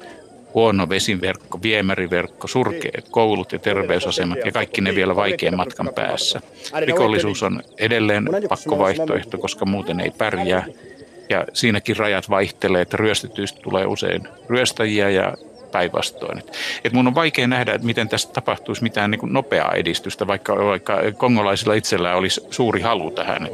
huono 0.55 0.89
vesiverkko, 0.89 1.59
viemäriverkko, 1.63 2.49
surkeat 2.49 3.09
koulut 3.11 3.53
ja 3.53 3.59
terveysasemat 3.59 4.39
ja 4.45 4.53
kaikki 4.53 4.81
ne 4.81 4.95
vielä 4.95 5.17
vaikean 5.17 5.57
matkan 5.57 5.91
päässä. 5.95 6.41
Rikollisuus 6.87 7.43
on 7.43 7.63
edelleen 7.79 8.29
pakkovaihtoehto, 8.49 9.39
koska 9.39 9.65
muuten 9.65 10.01
ei 10.01 10.11
pärjää. 10.19 10.67
Ja 11.29 11.45
siinäkin 11.53 11.97
rajat 11.97 12.31
vaihtelee, 12.31 12.83
että 12.83 12.97
ryöstetyistä 12.97 13.61
tulee 13.63 13.87
usein 13.87 14.29
ryöstäjiä 14.49 15.11
ja 15.11 15.35
päinvastoin. 15.73 16.43
Et, 16.85 16.93
mun 16.93 17.07
on 17.07 17.15
vaikea 17.15 17.47
nähdä, 17.47 17.75
että 17.75 17.87
miten 17.87 18.09
tästä 18.09 18.33
tapahtuisi 18.33 18.83
mitään 18.83 19.11
niin 19.11 19.33
nopeaa 19.33 19.73
edistystä, 19.73 20.27
vaikka, 20.27 20.57
vaikka 20.57 20.99
kongolaisilla 21.17 21.75
itsellään 21.75 22.17
olisi 22.17 22.41
suuri 22.51 22.81
halu 22.81 23.11
tähän. 23.11 23.49